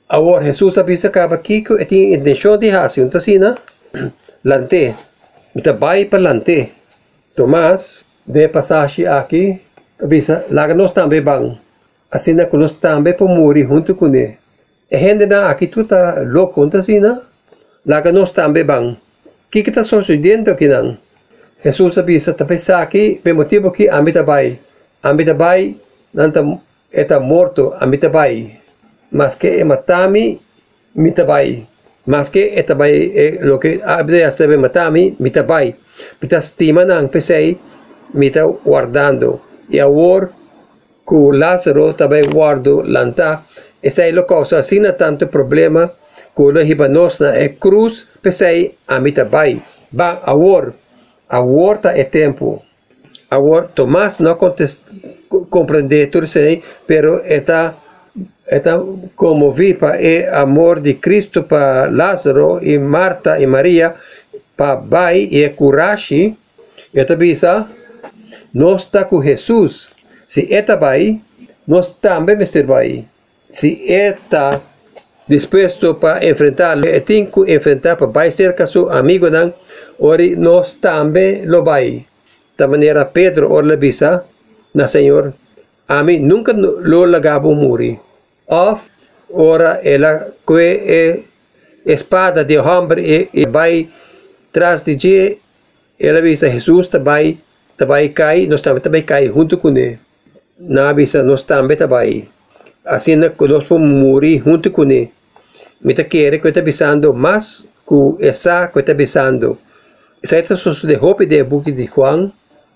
Agora, 0.08 0.46
Jesus 0.46 0.78
avisa 0.78 1.10
que 1.10 1.18
aqui 1.18 1.64
que 1.64 1.84
tem 1.86 2.14
intenção 2.14 2.58
de 2.58 2.72
fazer 2.72 3.02
um 3.02 3.10
tasina, 3.10 3.58
lante, 4.46 4.94
então 5.56 5.78
vai 5.78 6.06
para 6.06 6.20
lante. 6.20 6.72
Tomás, 7.36 8.06
de 8.24 8.48
passagem 8.48 9.08
aqui, 9.08 9.60
avisa, 10.00 10.46
lá 10.52 10.72
nós 10.76 10.94
também 10.94 11.22
asina 12.16 12.48
kulostambe 12.48 13.12
pomuri 13.14 13.68
junto 13.68 13.96
kune. 14.00 14.38
Ehendena 14.90 15.52
akituta 15.52 16.24
lokonta 16.24 16.82
sina, 16.82 17.20
laganistambe 17.86 18.64
bang. 18.64 18.96
Kikita 19.52 19.84
sosuyendo 19.84 20.56
kinang. 20.56 20.98
Jesus 21.64 21.98
sabi 21.98 22.22
sa 22.22 22.32
tapisaki, 22.38 23.20
may 23.26 23.34
motibo 23.34 23.74
ki 23.74 23.90
amitabay. 23.90 24.56
Amitabay, 25.02 25.76
nanta 26.14 26.46
eta 26.94 27.20
morto 27.20 27.74
amitabay. 27.82 28.54
Mas 29.12 29.36
que 29.36 29.60
e 29.60 29.64
matami, 29.64 30.38
mitabay. 30.94 31.66
Mas 32.06 32.30
que 32.30 32.54
etabay, 32.54 32.94
eh, 33.18 33.38
lo 33.42 33.58
que 33.58 33.82
abde 33.82 34.22
astebe 34.24 34.54
e 34.54 34.62
matami, 34.62 35.18
mitabay. 35.18 35.74
Mitastima 36.22 36.86
ng 36.86 37.10
pesay, 37.10 37.58
mita 38.14 38.46
guardando. 38.46 39.42
E 39.70 39.82
a 39.82 39.90
war, 39.90 40.30
que 41.08 41.16
Lázaro 41.16 41.94
também 41.94 42.24
guardo 42.30 42.84
lanta. 42.86 43.44
Isso 43.82 44.02
é 44.02 44.10
a 44.10 44.24
coisa, 44.24 44.60
assim 44.60 44.80
não 44.80 44.94
tanto 44.94 45.28
problema 45.28 45.92
que 46.36 46.42
o 46.42 46.52
ribanos 46.52 47.20
na 47.20 47.34
é 47.36 47.50
cruz, 47.50 48.08
pensei 48.22 48.76
a 48.88 49.00
mim 49.00 49.14
também. 49.14 49.62
Ba, 49.92 50.22
agora, 50.26 50.74
agora 51.30 51.78
tá, 51.78 51.98
é 51.98 52.04
tempo. 52.04 52.62
Agora, 53.30 53.70
Tomás 53.74 54.20
não 54.20 54.36
compreende 55.50 56.08
tudo 56.08 56.26
isso 56.26 56.38
aí, 56.38 56.62
mas 56.88 57.22
está 57.30 57.76
é 58.48 58.58
então, 58.58 59.00
é 59.00 59.08
tá 59.08 59.10
comovido 59.16 59.80
para 59.80 59.98
o 59.98 60.36
amor 60.42 60.80
de 60.80 60.94
Cristo 60.96 61.44
para 61.44 61.90
Lázaro 61.90 62.60
e 62.62 62.78
Marta 62.78 63.40
e 63.40 63.48
Maria, 63.48 63.96
para 64.56 64.76
Bai 64.76 65.28
e 65.32 65.48
Kurashi, 65.50 66.38
e 66.94 67.06
também 67.06 67.36
ah, 67.44 67.68
nós 68.54 68.84
está 68.84 69.04
com 69.04 69.24
Jesus. 69.24 69.95
Se 70.26 70.42
está 70.52 70.76
vai, 70.76 71.22
nós 71.68 71.92
também 71.92 72.36
vamos 72.36 72.50
ser 72.50 72.66
vai. 72.66 73.06
Se 73.50 73.86
está 73.86 74.62
disposto 75.28 75.96
para 75.96 76.26
enfrentar, 76.26 76.78
tem 77.06 77.26
que 77.26 77.54
enfrentar 77.54 77.96
para 77.96 78.08
vai 78.08 78.32
ser 78.32 78.56
com 78.56 78.66
seu 78.66 78.90
amigo, 78.90 79.30
não? 79.30 79.54
Ori 80.00 80.36
nós 80.36 80.76
também 80.76 81.46
lo 81.46 81.64
vai. 81.64 82.06
Da 82.58 82.68
maneira 82.68 83.06
Pedro 83.06 83.52
ou 83.52 83.78
bisa 83.78 84.24
na 84.74 84.88
Senhor, 84.88 85.34
a 85.88 86.04
mim 86.04 86.20
nunca 86.20 86.54
lo 86.54 87.06
lagabo 87.06 87.54
muri. 87.54 88.00
Of, 88.48 88.84
ora 89.30 89.80
ela 89.84 90.34
que 90.46 90.80
é 90.86 91.20
espada 91.86 92.44
de 92.44 92.58
homem 92.58 93.00
e, 93.00 93.30
e 93.34 93.46
vai 93.48 93.90
tras 94.52 94.84
de 94.84 94.96
dia, 94.96 95.38
ela 96.00 96.22
visa 96.22 96.50
Jesus 96.50 96.88
também, 96.88 97.42
também 97.78 98.10
cai, 98.12 98.48
nós 98.48 98.62
também, 98.62 98.82
também 98.82 99.04
cai 99.04 99.28
junto 99.28 99.58
com 99.58 99.70
ele. 99.70 100.00
Na 100.60 100.94
visa 100.94 101.24
nós 101.24 101.44
também 101.44 101.78
também 101.78 102.30
assim 102.86 103.16
nós 103.16 103.34
vamos 103.68 103.90
morrer 103.90 104.42
junto 104.44 104.72
ele 104.82 105.12
me 105.82 105.94
tá 105.94 106.04
querendo 106.04 106.42
que 106.42 106.48
está 106.48 106.62
pensando 106.62 107.14
mas 107.14 107.66
que 107.88 108.26
essa 108.26 108.68
que 108.68 108.80
está 108.80 108.96
pensando 108.96 109.58
essa 110.26 110.38
é 110.38 110.40
a 110.40 110.88
de 110.88 110.98
hope 111.00 111.28
de 111.28 111.44
book 111.44 111.72
de 111.72 111.86
Juan. 111.86 112.32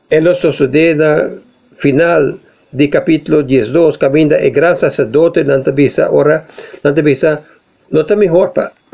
Ela 0.08 0.36
sucede 0.36 0.94
na 0.94 1.42
final 1.76 2.38
di 2.72 2.88
capítulo 2.90 3.42
12, 3.42 3.98
caminda 3.98 4.40
e 4.40 4.52
gran 4.52 4.76
sacerdote 4.76 5.44
nantabisa, 5.44 6.12
ora 6.12 6.46
nantabisa, 6.84 7.42
no 7.90 8.06
te 8.06 8.16
mejor 8.16 8.54
pa 8.54 8.72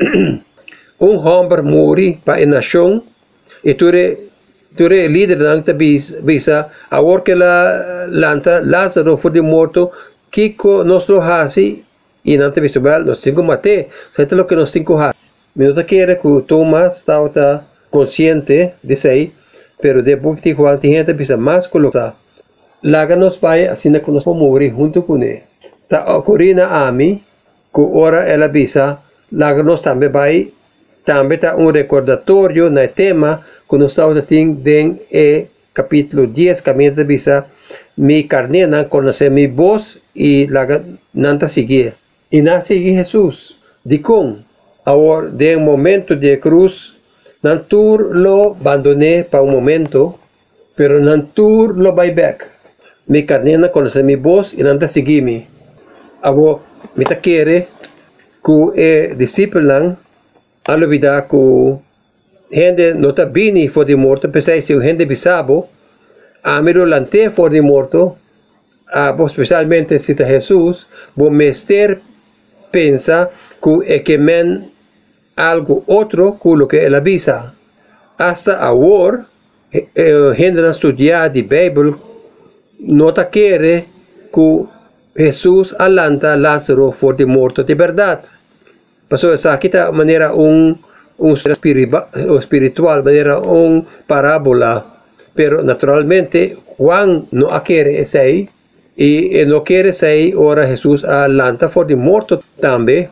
un 1.00 1.18
hombre 1.20 1.60
muri 1.60 2.18
pa 2.24 2.40
en 2.40 2.48
nación, 2.48 3.04
y 3.62 3.74
tú 3.74 3.92
tú 4.76 4.86
eres 4.86 5.10
líder 5.10 5.38
nantabisa, 5.38 6.70
ahora 6.90 7.24
que 7.24 7.34
la 7.34 8.06
lanta 8.08 8.60
Lázaro 8.60 9.16
fue 9.16 9.42
muerto, 9.42 9.90
Kiko 10.30 10.84
nos 10.84 11.08
lo 11.08 11.22
hace, 11.22 11.82
y 12.22 12.36
nantabisa, 12.36 12.80
well, 12.80 13.04
nos 13.04 13.20
cinco 13.20 13.42
mate, 13.42 13.88
¿sabes 14.12 14.32
lo 14.32 14.46
que 14.46 14.56
nos 14.56 14.70
cinco 14.70 15.00
hace? 15.00 15.16
Te 15.56 15.86
quiere 15.86 16.18
que 16.18 16.44
Tomás 16.46 16.98
está 16.98 17.64
consciente 17.88 18.74
de 18.82 18.94
eso, 18.94 19.32
pero 19.80 20.02
de 20.02 20.20
que 20.42 20.54
Juan 20.54 20.80
gente 20.82 21.36
más 21.36 21.66
colocada. 21.66 22.14
Láganos 22.82 23.38
Pai, 23.38 23.66
assim 23.66 23.92
que 23.98 24.10
nós 24.10 24.24
vamos 24.24 24.42
morrer 24.42 24.70
junto 24.70 25.02
com 25.02 25.16
ele. 25.16 25.44
Tá 25.88 26.14
ocorrendo 26.14 26.62
a 26.62 26.92
mim, 26.92 27.24
que 27.74 27.80
ora 27.80 28.18
ela 28.28 28.48
bisa, 28.48 28.98
láganos 29.32 29.80
também 29.80 30.10
vai, 30.10 30.52
também 31.04 31.38
tá 31.38 31.56
um 31.56 31.70
recordatório 31.70 32.68
no 32.68 32.88
tema 32.88 33.40
que 33.40 33.40
nós 33.40 33.55
estamos 33.86 34.24
tendo 34.26 34.68
em 34.68 35.00
e 35.10 35.46
capítulo 35.74 36.26
10, 36.26 36.60
caminho 36.62 36.94
da 36.94 37.04
bisa, 37.04 37.46
mi 37.96 38.22
carne 38.22 38.66
não 38.66 38.84
conhece 38.84 39.28
mi 39.30 39.46
voz 39.46 40.00
e 40.14 40.46
laga 40.46 40.84
não 41.12 41.36
tá 41.36 41.48
seguir. 41.48 41.94
E 42.32 42.40
não 42.40 42.60
seguir 42.60 42.94
Jesus. 42.94 43.56
De 43.84 43.98
com, 43.98 44.38
Ahora, 44.86 45.30
de 45.30 45.56
un 45.56 45.64
momento 45.64 46.14
de 46.14 46.38
cruz, 46.38 46.96
Nantur 47.42 48.14
lo 48.14 48.54
abandoné 48.54 49.24
para 49.24 49.42
un 49.42 49.50
momento, 49.50 50.16
pero 50.76 51.00
Nantur 51.00 51.76
lo 51.76 51.92
vai 51.92 52.12
back. 52.12 52.46
Mi 53.08 53.26
carnena 53.26 53.72
conoce 53.72 54.04
mi 54.04 54.14
voz 54.14 54.54
y 54.54 54.62
nanta 54.62 54.86
seguimi. 54.86 55.46
Abo, 56.22 56.62
mi 56.94 57.04
ta 57.04 57.16
quiere, 57.16 57.66
ku 58.42 58.72
e 58.76 59.14
discípulan, 59.18 59.98
a 60.64 60.76
vida 60.76 61.26
ku 61.26 61.82
gente 62.50 62.94
no 62.94 63.10
está 63.10 63.24
bini 63.24 63.68
for 63.68 63.84
de 63.84 63.96
morto, 63.96 64.30
pensei 64.30 64.62
se 64.62 64.78
gente 64.80 65.04
bisabo, 65.06 65.68
a 66.42 66.62
miro 66.62 66.86
lante 66.86 67.30
for 67.30 67.50
de 67.50 67.60
morto, 67.60 68.16
a 68.92 69.14
especialmente 69.24 69.98
cita 69.98 70.24
Jesus, 70.24 70.86
bo 71.14 71.30
mester 71.30 72.00
pensa 72.70 73.30
que 73.62 73.94
é 73.94 73.98
que 74.00 74.18
men 74.18 74.70
algo 75.36 75.84
outro 75.86 76.38
que 76.40 76.56
lo 76.56 76.66
que 76.66 76.78
ela 76.78 76.98
avisa. 76.98 77.52
Hasta 78.18 78.58
agora, 78.60 79.26
eh, 79.72 80.32
gente 80.36 80.60
na 80.60 80.70
estudar 80.70 81.28
de 81.28 81.42
Bíblia, 81.42 81.94
nota 82.80 83.26
quer 83.26 83.84
que 84.32 84.66
Jesus 85.16 85.74
alanta 85.78 86.36
Lázaro 86.36 86.92
for 86.92 87.16
de 87.16 87.26
morto 87.26 87.64
de 87.64 87.74
verdade. 87.74 88.28
Pasó 89.08 89.32
essa 89.32 89.52
aqui 89.52 89.68
tá 89.68 89.92
maneira 89.92 90.34
um 91.18 91.32
espiritual, 92.38 93.02
maneira 93.02 93.40
um 93.40 93.84
parábola. 94.06 94.84
Pero 95.34 95.62
naturalmente 95.62 96.56
Juan 96.78 97.24
no 97.32 97.48
quiere 97.60 97.96
esse 98.00 98.18
aí 98.18 98.48
e 98.96 99.44
no 99.44 99.62
quiere 99.62 99.92
sei 99.92 100.34
ora 100.34 100.66
Jesus 100.66 101.04
alanta 101.04 101.68
for 101.68 101.86
de 101.86 101.94
morto 101.94 102.42
também 102.60 103.08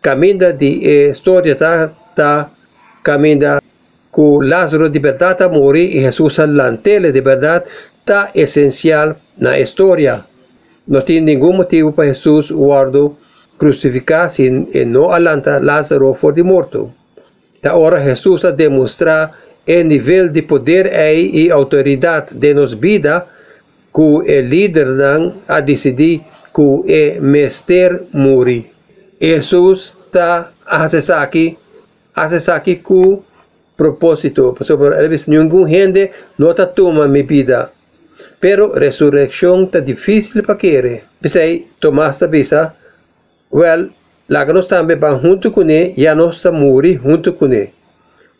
caminha 0.00 0.52
de 0.52 1.10
história 1.10 1.54
tá 1.54 1.92
tá 2.14 2.50
caminha 3.02 3.60
com 4.10 4.40
Lázaro 4.40 4.88
de 4.88 4.98
verdade 4.98 5.42
a 5.44 5.48
morrer 5.48 5.96
e 5.96 6.00
Jesus 6.00 6.38
alantele 6.38 7.12
de 7.12 7.20
verdade 7.20 7.66
tá 8.04 8.30
essencial 8.34 9.16
na 9.36 9.58
história 9.58 10.24
não 10.88 11.02
tem 11.02 11.20
nenhum 11.20 11.52
motivo 11.52 11.92
para 11.92 12.08
Jesus 12.08 12.50
guardo 12.50 13.16
crucificar 13.58 14.30
se 14.30 14.48
não 14.86 15.10
alanta 15.10 15.60
Lázaro 15.60 16.14
for 16.14 16.32
de 16.32 16.42
morto 16.42 16.90
tá 17.70 17.76
ora 17.76 18.02
Jesus 18.02 18.44
a 18.44 18.50
demonstrar 18.50 19.32
o 19.66 19.82
nível 19.82 20.28
de 20.28 20.42
poder 20.42 20.92
e 21.14 21.50
autoridade 21.50 22.34
de 22.34 22.52
nos 22.52 22.74
vida 22.74 23.26
que 23.94 24.00
o 24.00 24.20
líder 24.22 24.86
não 24.86 25.34
a 25.48 25.60
decidir 25.60 26.20
que 26.54 26.92
é 26.92 27.20
mester 27.20 28.04
muri. 28.12 28.70
Jesus 29.20 29.96
está 30.06 30.52
acessando 30.66 31.22
aqui, 31.22 31.56
acessando 32.14 32.58
aqui 32.58 32.76
com 32.76 33.22
propósito. 33.76 34.54
Nenhum 35.26 35.66
gente 35.66 36.10
não 36.38 36.50
está 36.50 36.66
tomando 36.66 37.10
minha 37.10 37.24
vida. 37.24 37.70
Pero 38.40 38.72
ressurreição 38.74 39.64
está 39.64 39.80
difícil 39.80 40.42
para 40.42 40.54
querer. 40.56 41.04
Pensei, 41.20 41.68
Tomás 41.80 42.16
está 42.16 42.26
bisa, 42.26 42.74
well, 43.50 43.88
lá 44.28 44.44
que 44.46 44.52
nós 44.52 44.66
também 44.66 44.96
vamos 44.96 45.22
junto 45.22 45.50
com 45.50 45.62
ele, 45.62 45.94
já 45.96 46.14
nós 46.14 46.36
está 46.36 46.52
morrer 46.52 47.00
junto 47.02 47.32
com 47.32 47.46
ele. 47.46 47.72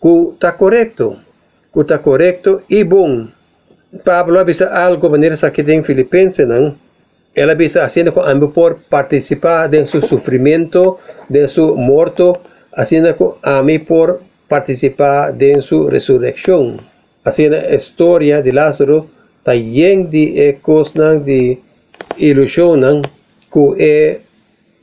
Que 0.01 0.31
está 0.35 0.53
correto, 0.53 1.17
que 1.73 1.81
está 1.81 1.99
correto 1.99 2.63
e 2.69 2.85
bom. 2.85 3.29
Pablo 4.05 4.45
bisa 4.45 4.69
algo 4.69 5.09
maneira 5.09 5.37
aqui 5.43 5.63
em 5.63 5.83
Filipenses, 5.83 6.47
não? 6.47 6.77
Ela 7.35 7.55
bisa 7.55 7.85
haciendo 7.85 8.13
com 8.13 8.23
ambos 8.23 8.53
por 8.53 8.77
participar 8.89 9.69
de 9.69 9.85
su 9.87 10.01
sufrimiento, 10.01 10.99
de 11.29 11.49
su 11.49 11.77
muerto, 11.77 12.41
haciendo 12.73 13.39
a 13.43 13.63
mí 13.63 13.79
por 13.79 14.21
participar 14.49 15.33
de 15.33 15.61
su 15.63 15.89
resurrección. 15.89 16.81
Haciendo 17.25 17.57
a 17.57 17.75
história 17.75 18.43
de 18.43 18.53
Lázaro 18.53 19.09
llena 19.53 20.09
de 20.09 20.59
cosas 20.63 21.25
de 21.25 21.61
ilusão, 22.17 23.03
que 23.53 24.21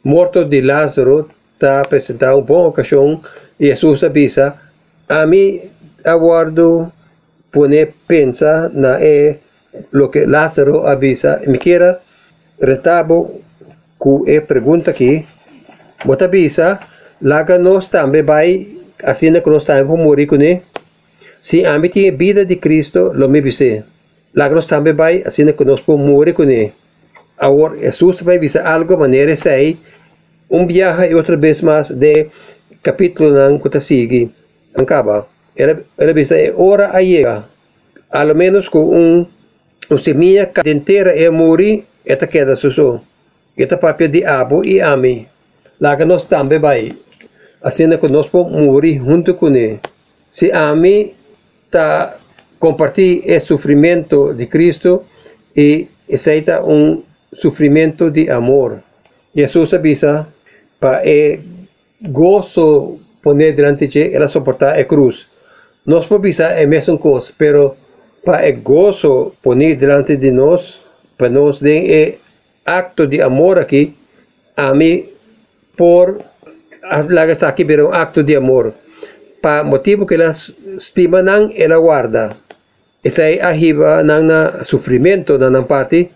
é 0.03 0.09
morto 0.09 0.43
de 0.45 0.61
Lázaro 0.61 1.29
está 1.53 1.81
apresentado 1.81 2.35
uma 2.37 2.41
boa 2.41 2.69
ocasião 2.69 3.21
e 3.59 3.67
Jesus 3.67 4.03
avisa 4.03 4.55
a 5.07 5.25
mim 5.27 5.61
aguardo 6.03 6.91
pone 7.51 7.85
pensa 8.07 8.69
na 8.73 8.99
e 8.99 9.37
lo 9.91 10.09
que 10.09 10.25
Lázaro 10.25 10.87
avisa 10.87 11.39
me 11.47 11.57
quiera 11.57 12.01
retabo 12.59 13.41
ku 13.99 14.25
e 14.25 14.41
pergunta 14.41 14.89
aqui 14.89 15.25
bota 16.03 16.25
avisa 16.25 16.79
laga 17.21 17.59
nos 17.59 17.87
tambe 17.87 18.23
vai 18.23 18.67
assim 19.03 19.31
que 19.31 19.49
nós 19.49 19.65
também 19.65 19.97
morrer 19.97 20.25
com 20.25 20.35
ele 20.41 20.63
se 21.39 21.63
a 21.65 21.77
mim 21.77 21.89
tinha 21.89 22.11
vida 22.11 22.43
de 22.43 22.55
Cristo 22.55 23.13
lo 23.13 23.29
me 23.29 23.41
vise 23.41 23.83
laga 24.33 24.55
nos 24.55 24.65
também 24.65 24.93
vai 24.93 25.21
assim 25.21 25.45
que 25.45 25.63
nós 25.63 25.81
podemos 25.81 26.09
morrer 26.09 26.33
com 26.33 26.49
ele 27.41 27.47
agora 27.47 27.77
Jesus 27.79 28.21
vai 28.21 28.37
dizer 28.37 28.65
algo 28.65 28.97
maneira 28.97 29.35
sei 29.35 29.77
um 30.49 30.67
viaje 30.67 31.11
e 31.11 31.15
outra 31.15 31.35
vez 31.37 31.61
mais 31.61 31.89
de 31.89 32.27
capítulo 32.83 33.59
que 33.59 33.79
sigue 33.79 34.29
acaba 34.75 35.27
era, 35.55 35.83
era 35.97 36.13
bisa 36.13 36.35
ora 36.55 36.91
llega, 37.01 37.47
a 38.09 38.23
lo 38.23 38.35
menos 38.35 38.69
con 38.69 38.87
un, 38.87 39.27
un 39.89 39.97
semilla 39.99 40.51
entera 40.63 41.13
e 41.15 41.29
muri, 41.29 41.85
esta 42.05 42.27
queda 42.27 42.55
suso. 42.55 43.03
Esta 43.55 43.77
papel 43.77 44.11
de 44.11 44.25
abo 44.25 44.63
e 44.63 44.81
ami. 44.81 45.27
La 45.79 45.97
que 45.97 46.05
nos 46.05 46.25
tambe 46.25 46.57
vai. 46.57 46.95
Assim 47.61 47.89
que 47.89 48.07
nós 48.07 48.29
podemos 48.29 48.65
morrer 48.65 48.97
junto 48.97 49.35
com 49.35 49.47
ele. 49.47 49.79
Se 50.29 50.51
ami 50.51 51.13
está 51.65 52.17
compartir 52.57 53.23
o 53.25 53.39
sofrimento 53.41 54.33
de 54.33 54.47
Cristo 54.47 55.03
e 55.55 55.87
aceita 56.11 56.63
um 56.63 57.03
sofrimento 57.33 58.11
de 58.11 58.29
amor. 58.29 58.83
Jesus 59.35 59.73
avisa 59.73 60.27
para 60.79 61.01
o 61.03 62.09
gozo 62.09 62.99
poner 63.21 63.55
diante 63.55 63.87
de 63.87 64.13
ela 64.13 64.27
suportar 64.27 64.77
a 64.77 64.83
cruz. 64.83 65.29
Nós 65.85 66.05
podemos 66.05 66.39
é 66.39 66.63
a 66.63 66.67
mesma 66.67 66.97
coisa, 66.97 67.33
pero 67.37 67.75
para 68.23 68.49
o 68.49 68.57
gozo 68.61 69.33
poner 69.41 69.75
delante 69.75 70.17
de 70.17 70.31
nós, 70.31 70.81
para 71.17 71.29
nós 71.29 71.59
dar 71.59 71.69
o 71.69 72.17
acto 72.65 73.07
de 73.07 73.21
amor 73.21 73.59
aqui, 73.59 73.95
a 74.55 74.73
mim, 74.73 75.05
por 75.77 76.21
as 76.83 77.07
lagas 77.07 77.41
aqui, 77.43 77.63
pero 77.63 77.89
um 77.89 77.93
acto 77.93 78.23
de 78.23 78.35
amor. 78.35 78.73
Para 79.41 79.63
motivo 79.63 80.05
que 80.05 80.15
elas 80.15 80.53
estima 80.77 81.23
não, 81.23 81.51
ela 81.55 81.79
guarda. 81.79 82.37
Essa 83.03 83.23
é 83.23 83.41
a 83.41 83.49
riba 83.49 84.03
ng 84.03 84.21
na 84.29 84.61
sofrimento 84.61 85.39
na 85.41 85.49
ng 85.49 85.65
parte, 85.65 86.13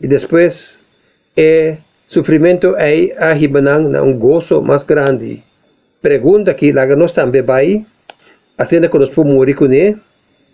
e 0.00 0.06
depois 0.06 0.80
é 1.36 1.78
sofrimento 2.06 2.76
é 2.76 3.14
a 3.18 3.32
riba 3.32 3.60
ng 3.60 3.88
na 3.90 4.02
um 4.02 4.18
gozo 4.18 4.62
mais 4.62 4.84
grande. 4.84 5.42
Pergunta 6.00 6.50
aqui, 6.50 6.72
laga 6.72 6.94
nós 6.96 7.12
também 7.12 7.42
vai, 7.42 7.86
haciendo 8.56 8.88
que 8.88 8.98
nos 8.98 9.10
podemos 9.10 9.36
morir 9.36 9.54
con 9.54 9.72
él. 9.72 10.00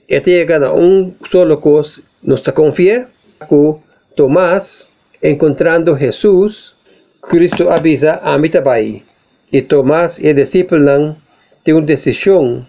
Este 0.09 0.31
llega 0.31 0.65
a 0.67 0.73
un 0.73 1.17
solo 1.25 1.61
cosa, 1.61 2.03
nos 2.23 2.43
confía 2.43 3.09
que 3.49 3.75
Tomás, 4.15 4.91
encontrando 5.23 5.97
Jesús, 5.97 6.77
Cristo 7.21 7.71
avisa 7.71 8.21
a 8.23 8.37
mí 8.39 8.49
también. 8.49 9.03
Y 9.51 9.63
Tomás, 9.63 10.19
el 10.19 10.37
discípulo, 10.37 11.17
tiene 11.63 11.79
una 11.79 11.87
decisión. 11.87 12.69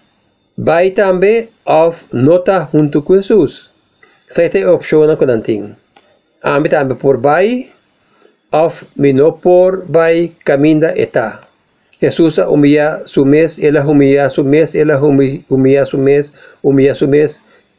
Vai 0.56 0.92
también 0.92 1.50
of 1.66 2.04
nota 2.14 2.66
junto 2.72 3.04
con 3.04 3.18
Jesús. 3.18 3.72
Esta 4.30 4.72
opción 4.72 5.16
con 5.16 5.30
anting. 5.30 5.64
A 5.64 5.83
Ah, 6.44 6.60
por 7.00 7.22
vai, 7.22 7.72
of 8.52 8.86
minopor 8.98 9.86
vai 9.88 10.34
caminda 10.44 10.92
eta. 11.00 11.40
Jesus 12.02 12.38
humilha 12.38 13.08
seu 13.08 13.24
mês, 13.24 13.58
ela 13.58 13.80
humilha 13.82 14.30
seu 14.30 14.44
mês, 14.44 14.76
ela 14.76 15.00
humilha 15.00 15.86
seu 15.86 15.98
mês, 15.98 16.34
humilha 16.62 16.94
seu 16.94 17.10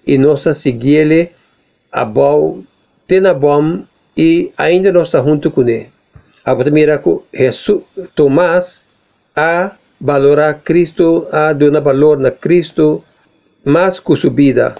e 0.07 0.17
nós 0.17 0.45
seguimos 0.57 1.29
a 1.93 2.07
bom, 2.07 2.63
tena 3.07 3.35
bom, 3.35 3.85
e 4.17 4.51
ainda 4.57 4.91
nós 4.91 5.09
está 5.09 5.23
junto 5.23 5.51
com 5.51 5.61
ele. 5.61 5.93
Agora 6.43 6.71
mira 6.71 7.03
Jesus, 7.35 7.83
Tomás, 8.15 8.81
a 9.37 9.73
valorar 10.01 10.55
Cristo, 10.65 11.27
a 11.31 11.53
dar 11.53 11.81
valor 11.83 12.19
na 12.19 12.31
Cristo, 12.31 13.05
mais 13.63 14.01
com 14.01 14.17
sua 14.17 14.31
vida. 14.31 14.75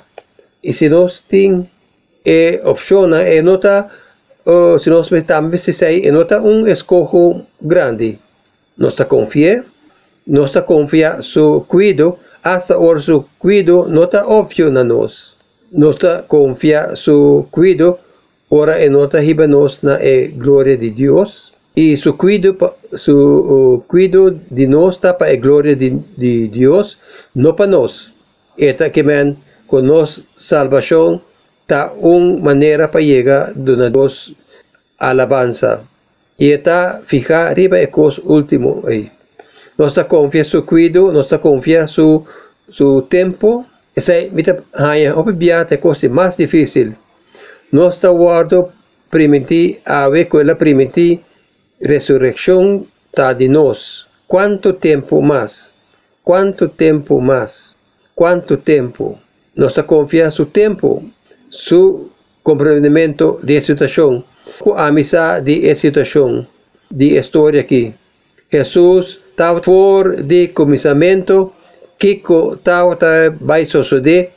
E 0.63 0.73
se 0.73 0.89
nós 0.89 1.21
temos 1.21 1.67
é 2.25 2.61
opção, 2.65 3.13
é 3.15 3.43
nota, 3.43 3.91
uh, 4.47 4.79
se 4.79 4.91
nós 4.91 5.11
estamos, 5.13 5.61
se 5.61 5.73
sei, 5.73 6.11
nota 6.11 6.41
um 6.41 6.67
escojo 6.67 7.43
grande. 7.61 8.19
Nuestra 8.77 9.05
confía, 9.05 9.65
nuestra 10.27 10.63
confía 10.63 11.23
su 11.23 11.65
cuido, 11.69 12.19
hasta 12.43 12.75
ahora 12.75 13.01
su 13.01 13.27
cuido 13.39 13.87
no 13.89 14.05
está 14.05 14.27
obvio 14.27 14.71
na 14.71 14.85
nos. 14.85 15.39
Nuestra 15.71 16.23
confía 16.27 16.97
su 16.97 17.47
cuido, 17.51 17.99
ora 18.49 18.83
en 18.83 18.95
otra 18.95 19.21
nos 19.47 19.83
na 19.83 19.99
e 20.01 20.33
gloria 20.37 20.77
de 20.77 20.91
Dios. 20.91 21.55
e 21.77 21.97
su 21.97 22.17
cuido, 22.17 22.57
su 22.93 23.13
uh, 23.13 23.85
cuido 23.89 24.31
de 24.31 24.67
nós 24.67 24.95
está 24.95 25.13
para 25.13 25.33
a 25.33 25.37
glória 25.37 25.75
de, 25.75 25.91
de 26.17 26.49
Deus, 26.49 26.99
não 27.35 27.53
para 27.53 27.67
nós. 27.67 28.13
Eta 28.57 28.89
que 28.89 29.03
man, 29.03 29.37
com 29.67 29.83
nós 29.83 30.23
salvação, 30.37 31.21
está 31.65 31.91
uma 31.93 32.39
maneira 32.53 32.87
para 32.87 33.01
chegar 33.01 33.51
a 33.51 33.89
Deus 33.89 34.35
alabanza. 34.99 35.81
E 36.39 36.53
está 36.53 37.01
ficar 37.05 37.49
arriba 37.49 37.79
é 37.79 37.87
coisa 37.87 38.21
último 38.25 38.83
aí. 38.87 39.11
Nós 39.79 39.95
confia 40.09 40.45
su 40.45 40.65
cuido, 40.65 41.11
nós 41.11 41.29
confia 41.41 41.87
su, 41.87 42.25
su 42.69 43.03
tempo. 43.03 43.67
Essa 43.97 44.13
é, 44.13 44.29
mita, 44.31 44.63
haya, 44.75 45.17
opibiata 45.17 45.75
é 45.75 45.79
coisa 45.79 46.09
mais 46.09 46.37
difícil. 46.37 46.95
Nós 47.73 47.99
guardo 48.01 48.73
permitir 49.11 49.81
a 49.85 50.09
ver 50.09 50.29
quella 50.29 50.57
permitir 50.57 51.23
resurrección 51.81 52.87
está 53.07 53.33
de 53.33 53.49
nós. 53.49 54.07
Quanto 54.27 54.75
tempo 54.75 55.23
mais? 55.23 55.73
Quanto 56.25 56.69
tempo 56.69 57.21
mais? 57.21 57.77
Quanto 58.15 58.57
tempo? 58.57 59.19
Nossa 59.57 59.83
confiança, 59.85 60.43
o 60.43 60.47
tempo, 60.47 61.05
su 61.55 62.11
compreendimento 62.43 63.39
de 63.43 63.61
situação, 63.61 64.25
a 64.75 64.89
amizade 64.89 65.61
de 65.61 65.75
situação, 65.75 66.47
de 66.91 67.17
história 67.17 67.61
aqui. 67.61 67.95
Jesus 68.51 69.21
estava 69.31 69.63
fora 69.63 70.23
de 70.23 70.49
começamento, 70.49 71.53
que 71.99 72.21
estava 72.53 72.99
vai 73.41 73.65
suceder, 73.65 74.33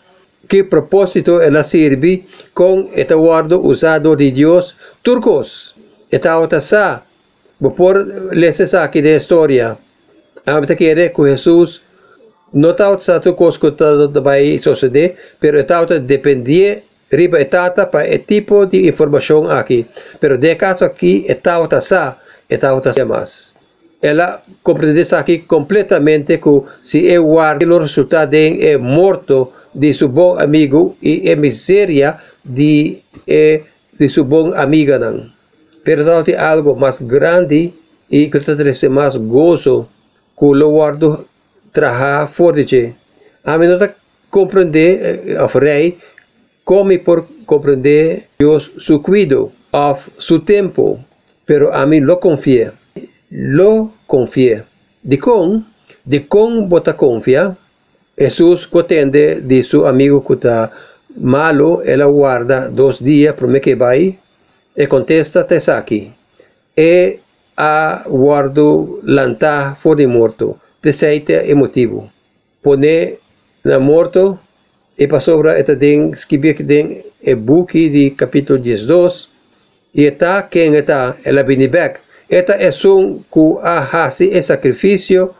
que 0.47 0.63
propósito 0.63 1.41
ela 1.41 1.63
serve 1.63 2.25
com 2.53 2.89
este 2.93 3.15
guardo 3.15 3.59
usado 3.65 4.15
de 4.15 4.31
Deus 4.31 4.75
turcos. 5.03 5.75
Estava 6.11 6.61
sa, 6.61 7.03
por 7.75 7.97
leses 8.31 8.73
aqui 8.75 9.01
da 9.01 9.09
história. 9.09 9.77
Habita 10.45 10.75
quer 10.75 11.09
que 11.09 11.23
Jesus 11.23 11.81
não 12.53 12.71
estava 12.71 12.99
sa 13.01 13.19
turcos 13.19 13.57
que 13.57 13.71
vai 14.21 14.59
suceder, 14.59 15.17
pero 15.39 15.59
estava 15.59 15.99
dependia 15.99 16.86
riba 17.11 17.39
etata 17.39 17.85
para 17.85 18.13
o 18.13 18.17
tipo 18.19 18.65
de 18.65 18.87
informação 18.87 19.49
aqui. 19.49 19.85
Pero 20.19 20.37
de 20.37 20.55
caso 20.55 20.85
aqui 20.85 21.25
estava 21.27 21.81
sa, 21.81 22.17
estava 22.49 22.93
sa 22.93 23.05
mais. 23.05 23.55
Ela 24.01 24.41
compreende 24.61 25.03
aqui 25.15 25.39
completamente 25.39 26.37
que 26.37 26.61
se 26.83 27.05
eu 27.05 27.25
guardo 27.25 27.63
o 27.63 27.79
resultado 27.79 28.35
é 28.35 28.77
morto 28.77 29.51
de 29.73 29.93
su 29.93 30.07
bom 30.07 30.37
amigo 30.39 30.95
e 31.01 31.31
a 31.31 31.35
miséria 31.35 32.17
de, 32.43 33.01
eh, 33.27 33.63
de 33.97 34.09
su 34.09 34.23
bom 34.23 34.53
amiga. 34.53 34.99
Não. 34.99 35.31
Pero 35.83 36.23
tem 36.23 36.35
algo 36.35 36.75
mais 36.75 36.99
grande 36.99 37.73
e 38.11 38.29
que 38.29 38.39
te 38.39 38.89
mais 38.89 39.15
gozo 39.15 39.87
que 40.37 40.45
o 40.45 40.71
guardo 40.71 41.25
traja 41.73 42.27
forte. 42.27 42.95
A 43.43 43.57
mim 43.57 43.67
não 43.67 43.79
compreender 44.29 45.25
eh, 45.25 45.41
of 45.41 45.57
rei 45.57 45.97
como 46.67 46.91
por 47.01 47.29
compreender 47.45 48.27
Deus 48.37 48.73
su 48.75 49.01
cuido 49.01 49.53
of 49.71 50.09
su 50.17 50.41
tempo. 50.41 50.99
Pero 51.45 51.73
a 51.73 51.85
mim 51.85 52.03
lo 52.03 52.19
confia. 52.19 52.73
Lo 53.29 53.93
confia. 54.05 54.65
De 55.01 55.17
com, 55.17 55.63
de 56.03 56.27
com 56.27 56.67
bota 56.67 56.97
confia, 56.97 57.55
Jesús 58.17 58.67
cotende 58.67 59.39
de 59.39 59.63
su 59.63 59.87
amigo 59.87 60.25
que 60.25 60.33
está 60.33 60.73
malo, 61.15 61.81
él 61.83 62.05
guarda 62.05 62.69
dos 62.69 63.01
días, 63.01 63.33
promete 63.35 63.61
que 63.61 63.75
va 63.75 63.95
e 63.95 64.87
contesta, 64.89 65.47
te 65.47 65.59
aquí. 65.71 66.11
E 66.75 67.21
a 67.55 68.03
guardo 68.07 68.99
lanta 69.03 69.77
fuori 69.81 70.05
morto, 70.05 70.59
te 70.81 70.91
seite 70.91 71.49
emotivo. 71.49 72.11
Pone 72.61 73.19
na 73.63 73.79
morto, 73.79 74.41
para 75.05 75.19
sobra 75.19 75.59
eta 75.59 75.75
den, 75.75 76.13
escrevia 76.13 76.55
que 76.55 76.63
den 76.63 77.03
e 77.21 77.35
buki 77.35 77.89
di 77.89 78.11
capítulo 78.11 78.57
12, 78.57 79.27
e 79.93 80.05
eta 80.05 80.41
quem 80.49 80.73
eta, 80.75 81.15
ela 81.23 81.43
binibek, 81.43 81.99
eta 82.29 82.53
é 82.53 82.71
um 82.87 83.19
que 83.19 83.59
a 83.61 83.79
hasi 83.79 84.29
e 84.33 84.41
sacrifício 84.41 85.35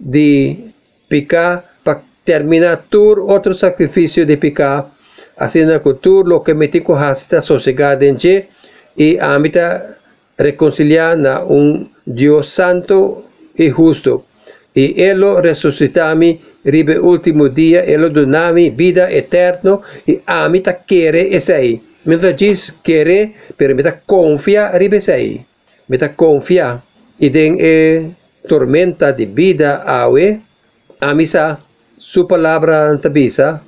de 0.00 0.56
picar 1.08 1.72
termina 2.24 2.76
tur 2.76 3.18
outro 3.18 3.54
sacrifício 3.54 4.24
de 4.24 4.36
picar, 4.36 4.90
assim 5.36 5.64
na 5.64 5.78
cultura, 5.78 6.28
lo 6.28 6.40
que 6.40 6.54
metico 6.54 6.94
hasita 6.94 7.42
sossegada 7.42 8.04
em 8.06 8.16
je, 8.16 8.46
e 8.96 9.18
amita 9.18 9.98
reconciliar 10.38 11.16
na 11.16 11.42
um 11.42 11.88
Deus 12.06 12.48
santo 12.48 13.24
e 13.58 13.68
justo. 13.68 14.24
E 14.74 14.94
ele 14.96 15.40
ressuscitami 15.40 16.40
ribe 16.64 16.98
último 16.98 17.48
dia, 17.48 17.84
ele 17.84 18.10
donami 18.10 18.70
vida 18.70 19.10
eterna, 19.10 19.80
e 20.06 20.20
amita 20.26 20.72
quere 20.72 21.38
sei. 21.40 21.82
Mentre 22.04 22.34
diz 22.34 22.74
quere, 22.82 23.34
pero 23.56 23.74
meta 23.74 23.92
confia 24.06 24.76
ribe 24.76 25.00
sei. 25.00 25.44
Meta 25.88 26.08
confia. 26.08 26.82
E 27.18 27.30
den 27.30 27.56
e 27.60 28.10
tormenta 28.48 29.12
de 29.12 29.26
vida 29.26 29.82
awe, 29.86 30.40
amisa 30.98 31.60
su 31.98 32.26
palabra 32.26 32.90
antabisa 32.90 33.62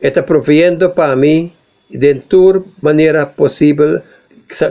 está 0.00 0.24
proveyendo 0.24 0.94
para 0.94 1.16
mí 1.16 1.52
de 1.88 2.14
tu 2.14 2.66
manera 2.80 3.32
posible, 3.32 4.02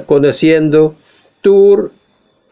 conociendo 0.05 0.95
tu 1.41 1.91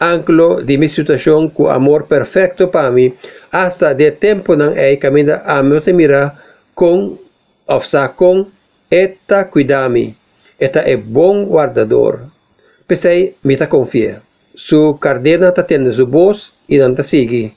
anclo 0.01 0.63
de 0.63 0.77
minha 0.77 0.89
situação 0.89 1.47
com 1.47 1.69
amor 1.69 2.07
perfeito 2.07 2.67
para 2.67 2.89
mim, 2.89 3.13
hasta 3.51 3.93
de 3.93 4.09
tempo 4.11 4.55
não 4.55 4.73
é 4.73 4.95
caminha 4.95 5.43
a 5.45 5.61
meu 5.61 5.79
temira 5.79 6.33
com 6.73 7.17
ofsa 7.67 8.09
com 8.09 8.47
eta 8.89 9.45
cuidami, 9.45 10.17
eta 10.59 10.79
é 10.79 10.97
bom 10.97 11.45
guardador. 11.45 12.21
Pensei, 12.87 13.35
me 13.43 13.55
ta 13.55 13.67
confia. 13.67 14.21
Su 14.53 14.97
cardena 14.99 15.51
ta 15.53 15.63
tende 15.63 15.93
su 15.93 16.05
voz 16.05 16.53
e 16.67 16.77
não 16.77 16.93
ta 16.93 17.03
sigue. 17.03 17.53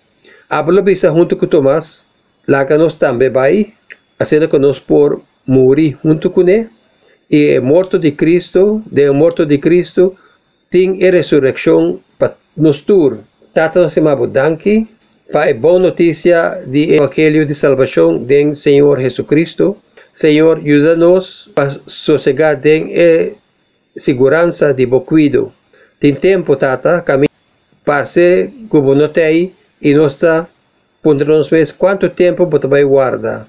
Hablo 0.49 0.83
bisa 0.83 1.09
junto 1.09 1.37
com 1.37 1.47
Tomás, 1.47 2.05
láganos 2.47 2.95
também 2.95 3.31
vai, 3.31 3.73
acendo 4.19 4.47
nós 4.59 4.79
por 4.79 5.23
morir 5.45 5.99
junto 6.05 6.31
com 6.31 6.43
ele, 6.43 6.69
e 7.29 7.55
é 7.55 7.61
morto 7.61 7.99
de 7.99 8.13
Cristo, 8.13 8.83
de 8.87 9.11
morto 9.11 9.45
de 9.45 9.59
Cristo, 9.59 10.17
tem 10.75 10.99
a 11.07 11.11
ressurreição 11.13 12.01
para 12.19 12.35
nos 12.57 12.81
tur. 12.81 13.21
Tata 13.55 13.81
nos 13.81 13.93
chamamos 13.93 14.29
danke, 14.33 14.89
para 15.31 15.49
a 15.49 15.55
boa 15.55 15.79
notícia 15.79 16.51
do 16.67 16.77
Evangelho 16.77 17.47
de 17.47 17.55
salvação 17.55 18.19
do 18.19 18.55
Senhor 18.57 18.99
Jesus 18.99 19.29
Cristo. 19.29 19.77
Senhor, 20.13 20.59
ajuda-nos 20.59 21.49
para 21.55 21.71
sossegar 21.87 22.61
em 22.67 22.93
a 22.93 23.37
segurança 23.97 24.75
de 24.75 24.85
bom 24.85 24.99
cuido. 24.99 25.53
Tem 26.01 26.13
tempo, 26.13 26.57
Tata, 26.57 27.01
caminho 27.03 27.31
para 27.85 28.05
ser 28.05 28.53
como 28.69 28.97
notei 28.97 29.55
e 29.81 29.95
nós 29.95 30.15
está 30.15 30.49
Ponderamos 31.01 31.49
vez 31.49 31.71
quanto 31.71 32.09
tempo 32.09 32.47
você 32.47 32.67
vai 32.67 32.83
guardar. 32.83 33.47